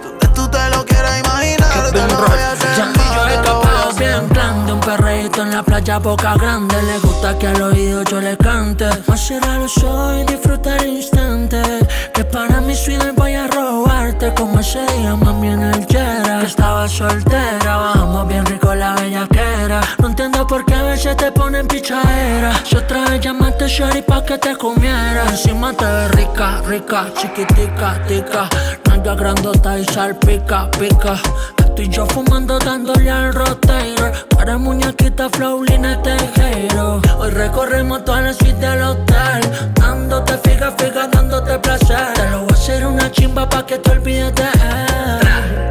Donde 0.02 0.28
tú 0.28 0.48
te 0.48 0.70
lo 0.70 0.84
quieras 0.84 1.20
imaginar, 1.20 1.90
te 1.90 2.06
lo 2.06 2.18
voy 2.26 2.38
a 2.38 2.52
hacer. 2.52 2.76
Ya 2.76 2.92
yo 3.44 3.62
he 3.94 3.98
bien 3.98 4.28
plan 4.28 4.66
de 4.66 4.72
un 4.72 4.80
perreíto 4.80 5.42
en 5.42 5.50
la 5.52 5.62
playa 5.62 5.98
boca 5.98 6.34
grande. 6.34 6.82
Le 6.82 6.98
gusta 6.98 7.38
que 7.38 7.46
al 7.46 7.62
oído 7.62 8.02
yo 8.04 8.20
le 8.20 8.36
cante. 8.36 8.88
Más 9.06 9.20
cerrar 9.26 9.58
los 9.58 9.76
ojos 9.78 10.16
y 10.20 10.24
disfruta 10.24 10.76
el 10.76 10.88
instante. 10.88 11.62
Que 12.14 12.24
para 12.24 12.60
mí 12.60 12.74
soy 12.74 12.94
el 12.94 13.12
voy 13.12 13.34
a 13.34 13.46
como 14.20 14.60
ese 14.60 14.84
día, 14.98 15.16
mami, 15.16 15.48
en 15.48 15.62
el 15.62 15.86
Jera. 15.86 16.42
Estaba 16.42 16.86
soltera, 16.86 17.76
bajamos 17.76 18.28
bien 18.28 18.44
rico 18.44 18.74
la 18.74 18.94
bellaquera. 18.94 19.80
No 19.98 20.08
entiendo 20.08 20.46
por 20.46 20.62
qué 20.66 20.74
a 20.74 20.82
veces 20.82 21.16
te 21.16 21.32
ponen 21.32 21.66
pichadera. 21.66 22.52
Yo 22.70 22.84
traje 22.84 23.18
llamarte 23.18 23.66
shorty 23.66 24.02
pa' 24.02 24.22
que 24.22 24.36
te 24.36 24.54
comiera. 24.56 25.24
Encima 25.30 25.72
te 25.72 25.86
ves 25.86 26.10
rica, 26.10 26.60
rica, 26.66 27.06
chiquitica, 27.16 27.98
tica. 28.06 28.46
Nalga 28.88 29.14
grandota 29.14 29.78
y 29.78 29.84
salpica, 29.86 30.70
pica. 30.72 31.18
Tú 31.74 31.82
y 31.82 31.88
yo 31.88 32.04
fumando 32.04 32.58
dándole 32.58 33.08
al 33.08 33.32
rotator 33.32 34.12
Para 34.30 34.58
muñequita 34.58 35.28
flowlina 35.30 36.02
tejero 36.02 37.00
Hoy 37.16 37.30
recorremos 37.30 38.04
toda 38.04 38.22
la 38.22 38.32
suite 38.32 38.54
del 38.54 38.82
hotel 38.82 39.40
Dándote 39.74 40.36
figa, 40.38 40.72
figa, 40.72 41.06
dándote 41.06 41.60
placer 41.60 42.49
hacer 42.60 42.86
una 42.86 43.10
chimba 43.10 43.48
pa' 43.48 43.64
que 43.64 43.78
te 43.78 43.90
olvides 43.90 44.34
de 44.34 44.42
él 44.42 45.70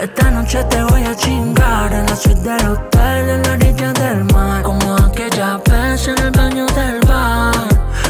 Esta 0.00 0.30
noche 0.30 0.62
te 0.70 0.80
voy 0.84 1.02
a 1.02 1.16
chingar 1.16 1.92
En 1.92 2.06
la 2.06 2.14
suite 2.14 2.40
del 2.42 2.68
hotel, 2.68 3.28
en 3.28 3.42
la 3.42 3.52
orilla 3.54 3.92
del 3.92 4.24
mar 4.32 4.62
Como 4.62 4.96
aquella 4.98 5.58
vez 5.68 6.06
en 6.06 6.18
el 6.18 6.30
baño 6.30 6.66
del 6.66 7.00
bar 7.08 7.54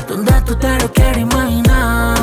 Donde 0.07 0.33
tú 0.43 0.55
te 0.57 0.79
lo 0.81 0.93
quieres 0.93 1.23
imaginar 1.23 2.19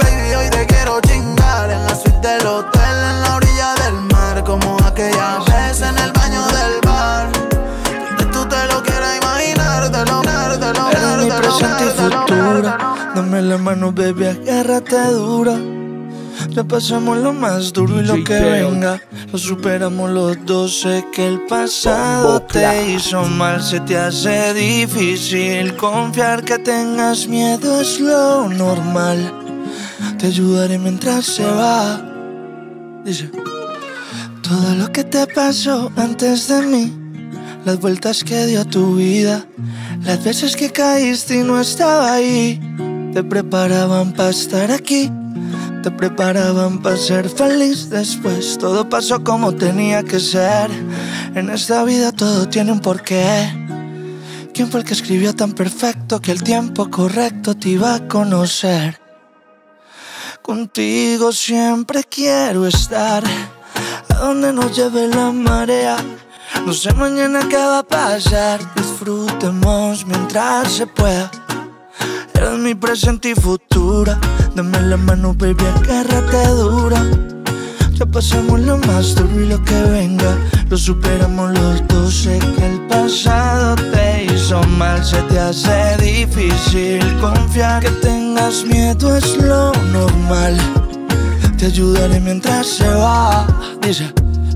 Baby, 0.00 0.34
hoy 0.34 0.48
te 0.48 0.66
quiero 0.66 0.98
chingar 1.02 1.70
en 1.70 1.84
la 1.84 1.94
suite 1.94 2.26
del 2.26 2.46
hotel, 2.46 2.96
en 3.10 3.22
la 3.22 3.36
orilla 3.36 3.74
del 3.84 3.94
mar, 4.12 4.42
como 4.44 4.78
aquella 4.86 5.40
vez 5.46 5.82
en 5.82 5.98
el 5.98 6.12
baño 6.12 6.42
del 6.46 6.80
bar. 6.86 7.28
Donde 8.08 8.24
tú 8.32 8.46
te 8.46 8.66
lo 8.68 8.82
quieras 8.82 9.18
imaginar, 9.20 9.90
te 9.90 10.10
lo 10.10 10.20
mi 10.20 10.58
te 10.58 10.72
lo 10.72 11.26
y 11.26 11.28
te 11.86 12.62
lo. 12.62 12.71
Dame 13.32 13.48
la 13.48 13.56
mano, 13.56 13.92
baby, 13.92 14.26
agárrate 14.26 14.94
dura. 15.10 15.58
Ya 16.50 16.64
pasamos 16.64 17.16
lo 17.16 17.32
más 17.32 17.72
duro 17.72 17.98
y 17.98 18.04
lo 18.04 18.22
que 18.24 18.38
venga. 18.38 19.00
Lo 19.32 19.38
superamos 19.38 20.10
los 20.10 20.36
dos. 20.44 20.80
Sé 20.80 21.06
que 21.14 21.28
el 21.28 21.40
pasado 21.46 22.42
te 22.42 22.92
hizo 22.92 23.24
mal. 23.24 23.62
Se 23.62 23.80
te 23.80 23.96
hace 23.96 24.52
difícil 24.52 25.74
confiar 25.76 26.44
que 26.44 26.58
tengas 26.58 27.26
miedo. 27.26 27.80
Es 27.80 28.00
lo 28.00 28.50
normal. 28.50 29.32
Te 30.18 30.26
ayudaré 30.26 30.78
mientras 30.78 31.24
se 31.24 31.46
va. 31.46 32.02
Dice. 33.02 33.30
Todo 34.42 34.74
lo 34.74 34.92
que 34.92 35.04
te 35.04 35.26
pasó 35.26 35.90
antes 35.96 36.48
de 36.48 36.60
mí. 36.66 36.92
Las 37.64 37.80
vueltas 37.80 38.24
que 38.24 38.44
dio 38.44 38.66
tu 38.66 38.96
vida. 38.96 39.46
Las 40.04 40.22
veces 40.22 40.54
que 40.54 40.70
caíste 40.70 41.36
y 41.36 41.44
no 41.44 41.58
estaba 41.58 42.12
ahí. 42.12 42.60
Te 43.12 43.22
preparaban 43.22 44.12
para 44.12 44.30
estar 44.30 44.70
aquí. 44.70 45.10
Te 45.82 45.90
preparaban 45.90 46.80
para 46.80 46.96
ser 46.96 47.28
feliz 47.28 47.90
después. 47.90 48.56
Todo 48.58 48.88
pasó 48.88 49.22
como 49.22 49.52
tenía 49.54 50.02
que 50.02 50.18
ser. 50.18 50.70
En 51.34 51.50
esta 51.50 51.84
vida 51.84 52.12
todo 52.12 52.48
tiene 52.48 52.72
un 52.72 52.80
porqué. 52.80 53.52
¿Quién 54.54 54.70
fue 54.70 54.80
el 54.80 54.86
que 54.86 54.94
escribió 54.94 55.34
tan 55.34 55.52
perfecto 55.52 56.20
que 56.22 56.32
el 56.32 56.42
tiempo 56.42 56.90
correcto 56.90 57.54
te 57.54 57.70
iba 57.70 57.94
a 57.94 58.08
conocer? 58.08 58.98
Contigo 60.40 61.32
siempre 61.32 62.04
quiero 62.04 62.66
estar. 62.66 63.24
A 64.08 64.14
donde 64.14 64.54
nos 64.54 64.74
lleve 64.74 65.08
la 65.08 65.30
marea. 65.32 65.96
No 66.64 66.72
sé 66.72 66.94
mañana 66.94 67.40
qué 67.46 67.56
va 67.56 67.80
a 67.80 67.82
pasar. 67.82 68.60
Disfrutemos 68.74 70.06
mientras 70.06 70.72
se 70.72 70.86
pueda. 70.86 71.30
Eres 72.42 72.58
mi 72.58 72.74
presente 72.74 73.30
y 73.30 73.34
futura. 73.36 74.18
Dame 74.56 74.80
la 74.80 74.96
mano, 74.96 75.32
baby, 75.32 75.64
agárrate 75.76 76.48
dura. 76.48 77.00
Ya 77.92 78.04
pasamos 78.04 78.58
lo 78.58 78.78
más 78.78 79.14
duro 79.14 79.40
y 79.40 79.46
lo 79.46 79.62
que 79.62 79.80
venga. 79.82 80.36
Lo 80.68 80.76
superamos 80.76 81.52
los 81.52 81.86
dos. 81.86 82.12
Sé 82.12 82.40
que 82.40 82.66
el 82.66 82.80
pasado 82.88 83.76
te 83.92 84.24
hizo 84.24 84.60
mal. 84.76 85.04
Se 85.04 85.22
te 85.22 85.38
hace 85.38 85.96
difícil 85.98 87.00
confiar. 87.20 87.80
Que 87.80 87.90
tengas 88.08 88.64
miedo 88.64 89.16
es 89.16 89.36
lo 89.36 89.70
normal. 89.92 90.58
Te 91.56 91.66
ayudaré 91.66 92.18
mientras 92.18 92.66
se 92.66 92.88
va. 92.88 93.46
Dice. 93.80 94.12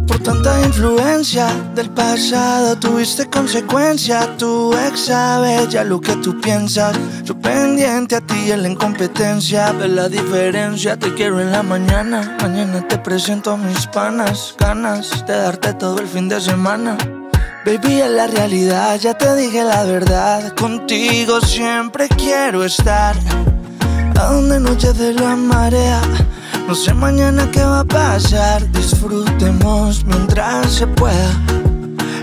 Por 0.07 0.19
tanta 0.21 0.61
influencia 0.63 1.49
del 1.75 1.91
pasado 1.91 2.77
tuviste 2.79 3.29
consecuencia. 3.29 4.37
Tu 4.37 4.73
ex 4.75 5.07
sabe 5.07 5.67
ya 5.69 5.85
lo 5.85 6.01
que 6.01 6.15
tú 6.17 6.41
piensas. 6.41 6.97
Yo 7.25 7.39
pendiente 7.39 8.17
a 8.17 8.21
ti 8.21 8.53
en 8.53 8.63
la 8.63 8.69
incompetencia. 8.69 9.73
Ve 9.73 9.89
la 9.89 10.09
diferencia, 10.09 10.97
te 10.97 11.13
quiero 11.15 11.41
en 11.41 11.53
la 11.53 11.63
mañana. 11.63 12.37
Mañana 12.41 12.87
te 12.87 12.99
presento 12.99 13.53
a 13.53 13.57
mis 13.57 13.87
panas. 13.89 14.55
Ganas 14.59 15.25
de 15.27 15.37
darte 15.37 15.75
todo 15.75 15.99
el 15.99 16.07
fin 16.07 16.29
de 16.29 16.41
semana. 16.41 16.97
Baby, 17.67 18.01
es 18.01 18.11
la 18.11 18.29
realidad, 18.29 18.97
ya 19.01 19.19
te 19.19 19.35
dije 19.35 19.65
la 19.65 19.83
verdad. 19.83 20.55
Contigo 20.55 21.41
siempre 21.41 22.09
quiero 22.09 22.63
estar. 22.65 23.17
A 24.21 24.33
donde 24.33 24.61
nos 24.61 24.79
lleve 24.79 25.13
la 25.15 25.35
marea. 25.35 26.01
No 26.69 26.75
sé 26.75 26.95
mañana 26.95 27.51
qué 27.51 27.63
va 27.63 27.81
a 27.81 27.85
pasar. 27.85 28.71
Disfrutemos 28.73 30.05
mientras 30.05 30.73
se 30.73 30.87
pueda. 30.87 31.31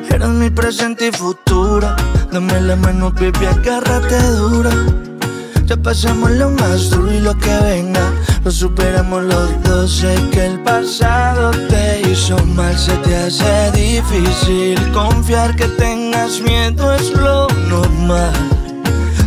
Eres 0.09 0.29
mi 0.29 0.49
presente 0.49 1.07
y 1.07 1.11
futuro. 1.11 1.87
Dame 2.31 2.61
la 2.61 2.75
mano, 2.75 3.11
baby, 3.11 3.45
agárrate 3.45 4.21
dura. 4.31 4.71
Ya 5.65 5.77
pasamos 5.77 6.31
lo 6.31 6.49
más 6.49 6.89
duro 6.89 7.11
y 7.11 7.19
lo 7.19 7.37
que 7.37 7.55
venga. 7.57 8.11
Lo 8.43 8.51
superamos 8.51 9.23
los 9.23 9.63
dos. 9.63 9.91
Sé 9.91 10.15
que 10.31 10.45
el 10.45 10.59
pasado 10.59 11.51
te 11.69 12.01
hizo 12.09 12.37
mal. 12.47 12.77
Se 12.77 12.95
te 12.97 13.15
hace 13.15 13.71
difícil 13.71 14.77
confiar 14.91 15.55
que 15.55 15.67
tengas 15.67 16.41
miedo. 16.41 16.93
Es 16.93 17.11
lo 17.11 17.47
normal. 17.69 18.33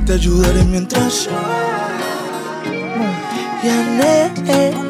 Te 0.05 0.13
ayudaré 0.13 0.63
mientras. 0.65 1.29
Ya 3.65 4.86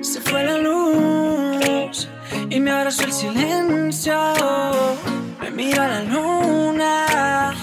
Se 0.00 0.20
fue 0.20 0.44
la 0.44 0.58
luz 0.58 2.08
y 2.48 2.60
me 2.60 2.70
abrazó 2.70 3.02
el 3.02 3.12
silencio. 3.12 4.14
Me 5.40 5.50
mira 5.50 5.88
la 5.88 6.02
luna 6.04 7.54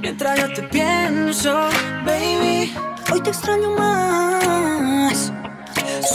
mientras 0.00 0.40
yo 0.40 0.52
te 0.54 0.62
pienso, 0.62 1.68
baby. 2.06 2.72
Hoy 3.12 3.20
te 3.20 3.30
extraño 3.30 3.70
más. 3.76 5.32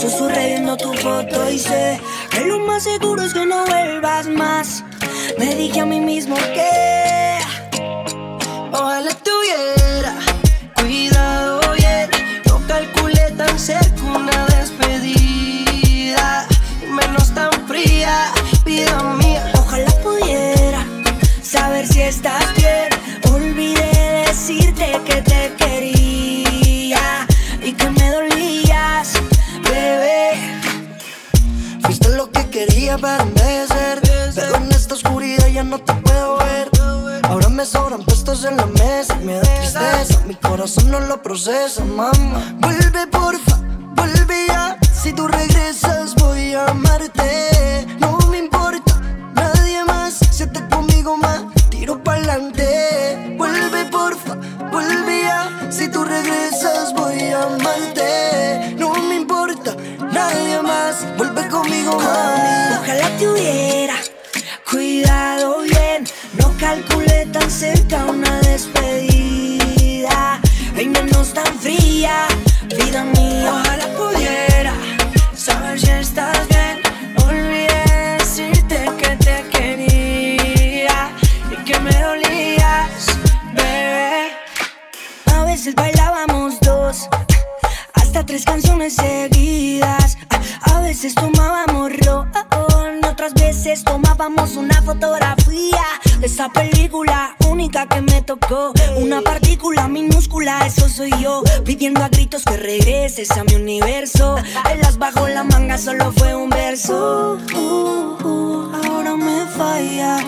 Susurré 0.00 0.48
viendo 0.48 0.76
tu 0.76 0.92
foto 0.94 1.48
y 1.48 1.58
sé 1.60 2.00
que 2.30 2.40
lo 2.40 2.58
más 2.60 2.82
seguro 2.82 3.22
es 3.22 3.32
que 3.32 3.46
no 3.46 3.64
vuelvas 3.66 4.26
más. 4.26 4.84
Me 5.38 5.54
dije 5.54 5.80
a 5.80 5.86
mí 5.86 6.00
mismo 6.00 6.34
que 6.54 7.15
ojalá 8.76 9.10
tuviera 9.22 10.14
cuidado 10.76 11.60
bien. 11.74 12.10
No 12.46 12.60
calculé 12.66 13.30
tan 13.36 13.58
cerca 13.58 14.02
una 14.02 14.46
despedida 14.46 16.46
menos 16.90 17.32
tan 17.34 17.50
fría, 17.66 18.32
vida 18.64 19.02
mía. 19.14 19.50
Ojalá 19.54 19.90
pudiera 20.02 20.84
saber 21.42 21.86
si 21.86 22.02
estás 22.02 22.54
bien. 22.56 22.88
Olvidé 23.32 24.24
decirte 24.26 25.00
que 25.04 25.22
te 25.22 25.54
quería 25.56 27.26
y 27.62 27.72
que 27.72 27.90
me 27.90 28.10
dolías, 28.10 29.14
bebé. 29.62 30.32
Fuiste 31.82 32.08
lo 32.10 32.30
que 32.30 32.48
quería 32.50 32.98
para 32.98 33.22
envejecer. 33.22 34.00
Pero 34.34 34.56
en 34.56 34.70
esta 34.70 34.94
oscuridad 34.94 35.46
ya 35.48 35.64
no 35.64 35.78
te 35.78 35.94
puedo 35.94 36.36
ver. 36.38 36.70
Ahora 37.24 37.48
me 37.48 37.64
sobran 37.64 38.02
en 38.44 38.56
la 38.56 38.66
mesa 38.66 39.14
me 39.24 39.34
da 39.34 39.40
tristeza. 39.40 40.20
Mi 40.26 40.34
corazón 40.34 40.90
no 40.90 41.00
lo 41.00 41.22
procesa, 41.22 41.82
mamá. 41.84 42.12
Vuelve, 42.58 43.06
porfa, 43.06 43.56
vuelve 43.94 44.46
ya. 44.48 44.76
Si 44.92 45.12
tú 45.12 45.26
regresas, 45.26 46.14
voy 46.16 46.52
a 46.52 46.66
amarte. 46.66 47.86
No 47.98 48.18
me 48.30 48.38
importa 48.38 49.00
nadie 49.34 49.84
más. 49.84 50.18
Si 50.30 50.44
conmigo 50.70 51.16
más, 51.16 51.44
tiro 51.70 52.02
pa'lante. 52.02 52.65
Esa 96.46 96.52
película 96.52 97.36
única 97.48 97.86
que 97.86 98.00
me 98.00 98.22
tocó. 98.22 98.72
Una 98.96 99.20
partícula 99.22 99.88
minúscula, 99.88 100.66
eso 100.66 100.88
soy 100.88 101.10
yo, 101.20 101.42
pidiendo 101.64 102.02
a 102.02 102.08
gritos 102.08 102.44
que 102.44 102.56
regreses 102.56 103.30
a 103.32 103.44
mi 103.44 103.54
universo. 103.54 104.36
En 104.70 104.80
las 104.80 104.98
bajo 104.98 105.26
la 105.28 105.44
manga 105.44 105.78
solo 105.78 106.12
fue 106.12 106.34
un 106.34 106.50
verso. 106.50 107.38
Uh, 107.54 108.26
uh, 108.26 108.72
ahora 108.74 109.16
me 109.16 109.46
falla. 109.46 110.18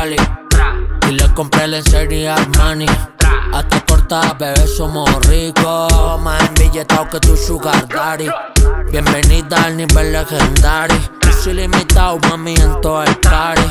Cali. 0.00 0.16
Y 1.10 1.12
le 1.12 1.34
compré 1.34 1.82
serie 1.82 2.30
Armani. 2.30 2.86
Hasta 3.52 3.84
corta, 3.84 4.34
bebé, 4.38 4.66
somos 4.66 5.06
ricos. 5.26 6.18
Más 6.22 6.40
embilletados 6.48 7.08
que 7.08 7.20
tu 7.20 7.36
sugar 7.36 7.86
daddy. 7.86 8.30
Bienvenida 8.90 9.62
al 9.62 9.76
nivel 9.76 10.12
legendario. 10.12 10.96
Yo 11.22 11.32
soy 11.32 11.52
limitado, 11.52 12.18
mami, 12.30 12.54
en 12.54 12.80
todo 12.80 13.02
el 13.02 13.14
party. 13.18 13.62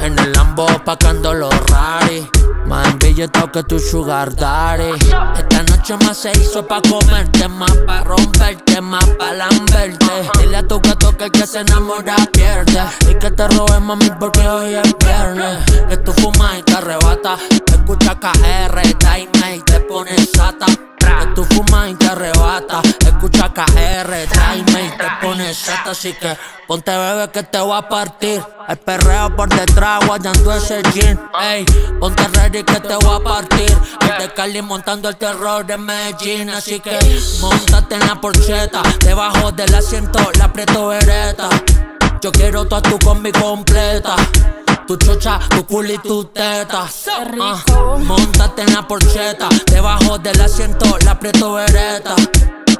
En 0.00 0.18
el 0.18 0.32
Lambo 0.32 0.66
pacando 0.84 1.32
los 1.32 1.54
rari. 1.70 2.28
Más 2.66 2.88
embilletado 2.88 3.52
que 3.52 3.62
tu 3.62 3.78
sugar 3.78 4.34
daddy. 4.34 4.90
Esta 5.36 5.62
noche 5.62 5.96
más 6.04 6.16
se 6.16 6.32
hizo 6.32 6.66
pa' 6.66 6.82
comerte, 6.82 7.46
más 7.46 7.76
pa' 7.86 8.00
romperte, 8.02 8.80
más 8.80 9.06
pa' 9.16 9.32
lamberte. 9.32 10.06
Dile 10.40 10.56
a 10.56 10.66
tu 10.66 10.80
gato 10.80 11.16
que 11.16 11.26
el 11.26 11.30
que 11.30 11.46
se 11.46 11.60
enamora 11.60 12.16
pierde. 12.32 12.82
Y 13.08 13.14
que 13.28 13.36
te 13.36 13.48
robe, 13.48 13.80
mami, 13.80 14.10
porque 14.18 14.46
hoy 14.48 14.74
es 14.74 14.98
viernes. 14.98 15.58
Que 15.88 15.96
tú 15.98 16.12
fumas 16.12 16.58
y 16.58 16.62
te 16.62 16.74
arrebata. 16.74 17.36
Escucha 17.66 18.14
KR, 18.18 18.96
Daime 18.98 19.56
y 19.56 19.60
te 19.60 19.80
pones 19.80 20.30
sata. 20.34 20.66
Que 20.66 21.26
tú 21.34 21.44
fumas 21.44 21.90
y 21.90 21.94
te 21.94 22.06
arrebata. 22.06 22.80
Escucha 23.00 23.52
KR, 23.52 24.28
Daime 24.34 24.86
y 24.86 24.90
te 24.96 25.04
pones 25.20 25.56
sata. 25.56 25.90
Así 25.90 26.12
que 26.14 26.36
ponte 26.66 26.90
bebé 26.90 27.30
que 27.30 27.42
te 27.42 27.58
voy 27.58 27.76
a 27.76 27.88
partir. 27.88 28.42
El 28.66 28.76
perreo 28.78 29.34
por 29.34 29.48
detrás, 29.48 30.06
guayando 30.06 30.54
ese 30.54 30.82
jean. 30.94 31.30
Ey, 31.40 31.64
ponte 32.00 32.26
ready 32.28 32.62
que 32.62 32.80
te 32.80 32.94
voy 32.96 33.20
a 33.20 33.24
partir. 33.24 33.76
El 34.00 34.18
de 34.22 34.32
Cali 34.32 34.62
montando 34.62 35.08
el 35.08 35.16
terror 35.16 35.66
de 35.66 35.76
Medellín. 35.76 36.50
Así 36.50 36.80
que 36.80 36.98
montate 37.40 37.96
en 37.96 38.06
la 38.06 38.20
porcheta. 38.20 38.82
Debajo 39.00 39.52
del 39.52 39.74
asiento 39.74 40.18
la 40.38 40.46
aprieto 40.46 40.88
vereta. 40.88 41.48
Yo 42.20 42.32
quiero 42.32 42.64
toda 42.66 42.82
tu 42.82 42.98
combi 42.98 43.30
completa. 43.30 44.16
Tu 44.86 44.96
chocha, 44.96 45.38
tu 45.50 45.64
culo 45.64 45.92
y 45.92 45.98
tu 45.98 46.24
teta. 46.24 46.86
Ah, 47.40 47.62
montate 48.00 48.62
en 48.62 48.74
la 48.74 48.82
porcheta. 48.88 49.48
Debajo 49.70 50.18
del 50.18 50.40
asiento 50.40 50.98
la 51.04 51.12
aprieto 51.12 51.54
vereta. 51.54 52.16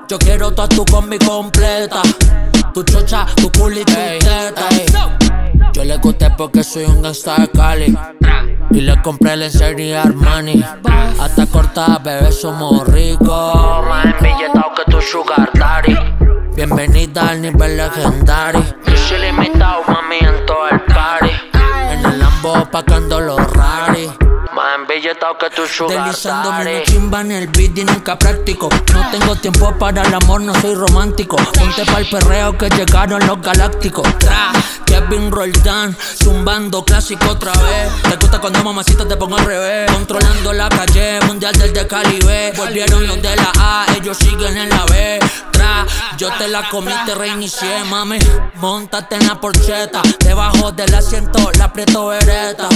Yo 0.08 0.18
quiero 0.18 0.50
toda 0.52 0.68
tu 0.68 0.84
combi 0.84 1.18
completa. 1.18 2.02
Tu 2.74 2.82
chocha, 2.82 3.26
tu 3.36 3.50
culo 3.52 3.78
y 3.78 3.84
tu 3.84 3.92
teta. 3.92 4.68
Yo 5.72 5.84
le 5.84 5.96
gusté 5.98 6.30
porque 6.30 6.64
soy 6.64 6.86
un 6.86 7.02
gangsta 7.02 7.36
de 7.36 7.48
Cali. 7.50 7.98
Y 8.72 8.80
le 8.80 9.00
compré 9.02 9.50
serie 9.50 9.96
Armani. 9.96 10.64
Hasta 11.20 11.46
cortada, 11.46 11.98
bebé, 11.98 12.32
somos 12.32 12.88
ricos. 12.88 13.86
Más 13.86 14.06
embilletados 14.06 14.72
que 14.76 14.90
tu 14.90 15.00
sugar 15.00 15.48
daddy. 15.54 16.27
Bienvenida 16.58 17.28
al 17.28 17.40
nivel 17.40 17.76
legendario. 17.76 18.64
Yo 18.84 18.96
soy 18.96 19.20
limitado, 19.20 19.84
mami, 19.86 20.16
en 20.16 20.44
todo 20.44 20.68
el 20.68 20.80
party. 20.80 21.30
En 21.92 22.04
el 22.04 22.18
Lambo 22.18 22.68
pacando 22.68 23.20
los 23.20 23.38
rari. 23.52 24.10
Más 24.88 24.96
embilletado 24.96 25.36
que 25.36 25.50
tu 25.50 25.66
sugar 25.66 26.06
Deslizándome 26.06 26.76
una 26.76 26.82
chimba 26.84 27.20
en 27.20 27.32
el 27.32 27.46
beat 27.48 27.76
y 27.76 27.84
nunca 27.84 28.18
práctico. 28.18 28.70
No 28.94 29.10
tengo 29.10 29.36
tiempo 29.36 29.76
para 29.78 30.02
el 30.02 30.14
amor, 30.14 30.40
no 30.40 30.54
soy 30.60 30.74
romántico. 30.74 31.36
Ponte 31.36 31.84
pa'l 31.84 32.08
perreo 32.08 32.56
que 32.56 32.70
llegaron 32.70 33.26
los 33.26 33.40
galácticos. 33.42 34.18
Tra, 34.18 34.52
Kevin 34.86 35.30
Roldán, 35.30 35.94
zumbando 36.22 36.84
clásico 36.84 37.28
otra 37.28 37.52
vez. 37.52 38.02
Te 38.02 38.16
gusta 38.16 38.40
cuando 38.40 38.64
mamacita 38.64 39.06
te 39.06 39.16
pongo 39.16 39.36
al 39.36 39.44
revés. 39.44 39.90
Controlando 39.92 40.52
la 40.54 40.68
calle, 40.70 41.20
mundial 41.26 41.54
del 41.58 41.72
de 41.74 41.86
Caribe. 41.86 42.52
Volvieron 42.56 43.06
los 43.06 43.20
de 43.20 43.36
la 43.36 43.52
A, 43.58 43.86
ellos 43.94 44.16
siguen 44.16 44.56
en 44.56 44.70
la 44.70 44.86
B. 44.86 45.18
Tra, 45.52 45.86
yo 46.16 46.30
te 46.38 46.48
la 46.48 46.68
comí, 46.70 46.92
te 47.04 47.14
reinicié, 47.14 47.84
mami. 47.84 48.18
Montate 48.54 49.16
en 49.16 49.26
la 49.26 49.38
porcheta, 49.38 50.00
debajo 50.20 50.72
del 50.72 50.94
asiento 50.94 51.50
la 51.58 51.64
aprieto 51.64 52.06
vereta. 52.06 52.68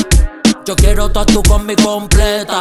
Yo 0.65 0.77
quiero 0.77 1.11
toda 1.11 1.27
tu 1.27 1.43
combi 1.43 1.75
completa. 1.75 2.61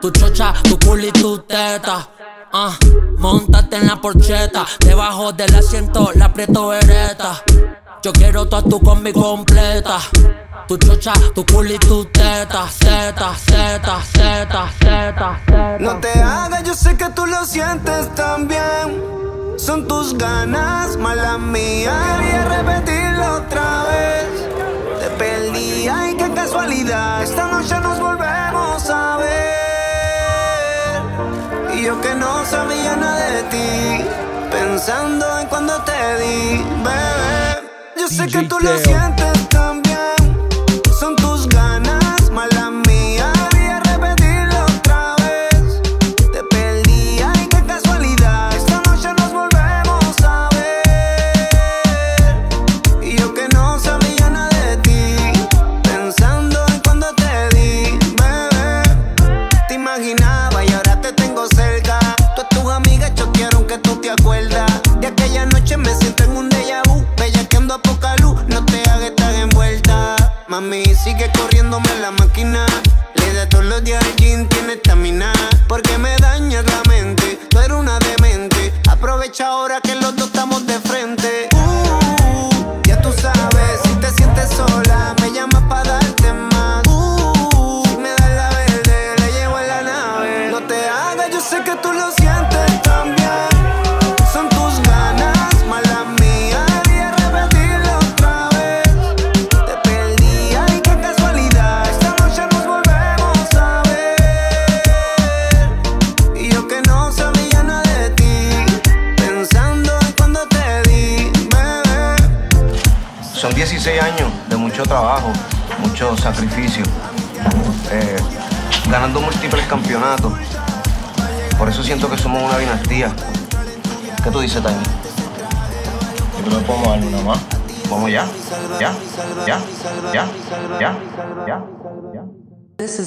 Tu 0.00 0.10
chocha, 0.10 0.52
tu 0.64 0.78
culo 0.78 1.06
y 1.06 1.12
tu 1.12 1.38
teta. 1.38 2.06
Ah, 2.52 2.76
montate 3.16 3.76
en 3.76 3.86
la 3.86 3.96
porcheta. 3.96 4.66
Debajo 4.80 5.32
del 5.32 5.54
asiento 5.54 6.10
la 6.14 6.26
aprieto 6.26 6.68
vereta. 6.68 7.42
Yo 8.02 8.12
quiero 8.12 8.46
toda 8.46 8.62
tu 8.62 8.78
combi 8.80 9.12
completa. 9.12 9.98
Tu 10.68 10.76
chocha, 10.76 11.14
tu 11.34 11.46
culo 11.46 11.72
y 11.72 11.78
tu 11.78 12.04
teta. 12.06 12.68
Zeta, 12.68 13.34
zeta, 13.34 14.02
zeta, 14.04 14.70
zeta, 14.78 15.40
zeta. 15.46 15.78
No 15.80 15.98
te 16.00 16.12
hagas, 16.20 16.62
yo 16.64 16.74
sé 16.74 16.96
que 16.98 17.08
tú 17.10 17.24
lo 17.26 17.46
sientes 17.46 18.14
también. 18.14 19.02
Son 19.56 19.88
tus 19.88 20.18
ganas, 20.18 20.96
mala 20.98 21.38
mía. 21.38 22.21
Ti. 33.52 34.04
Pensando 34.50 35.38
en 35.38 35.46
cuando 35.48 35.74
te 35.82 36.00
di, 36.20 36.64
bebé. 36.84 37.68
Yo 37.96 38.08
sé 38.08 38.26
que 38.26 38.42
tú 38.48 38.58
lo 38.60 38.76
sientes 38.78 39.48
también. 39.48 39.91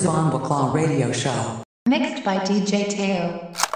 Ya. 0.06 0.12
This 0.12 0.24
is 0.24 0.30
Von 0.30 0.32
Baclaw 0.32 0.74
Radio 0.74 1.12
Show. 1.12 1.64
Mixed 1.88 2.24
by 2.24 2.38
DJ 2.40 2.90
Teo. 2.90 3.75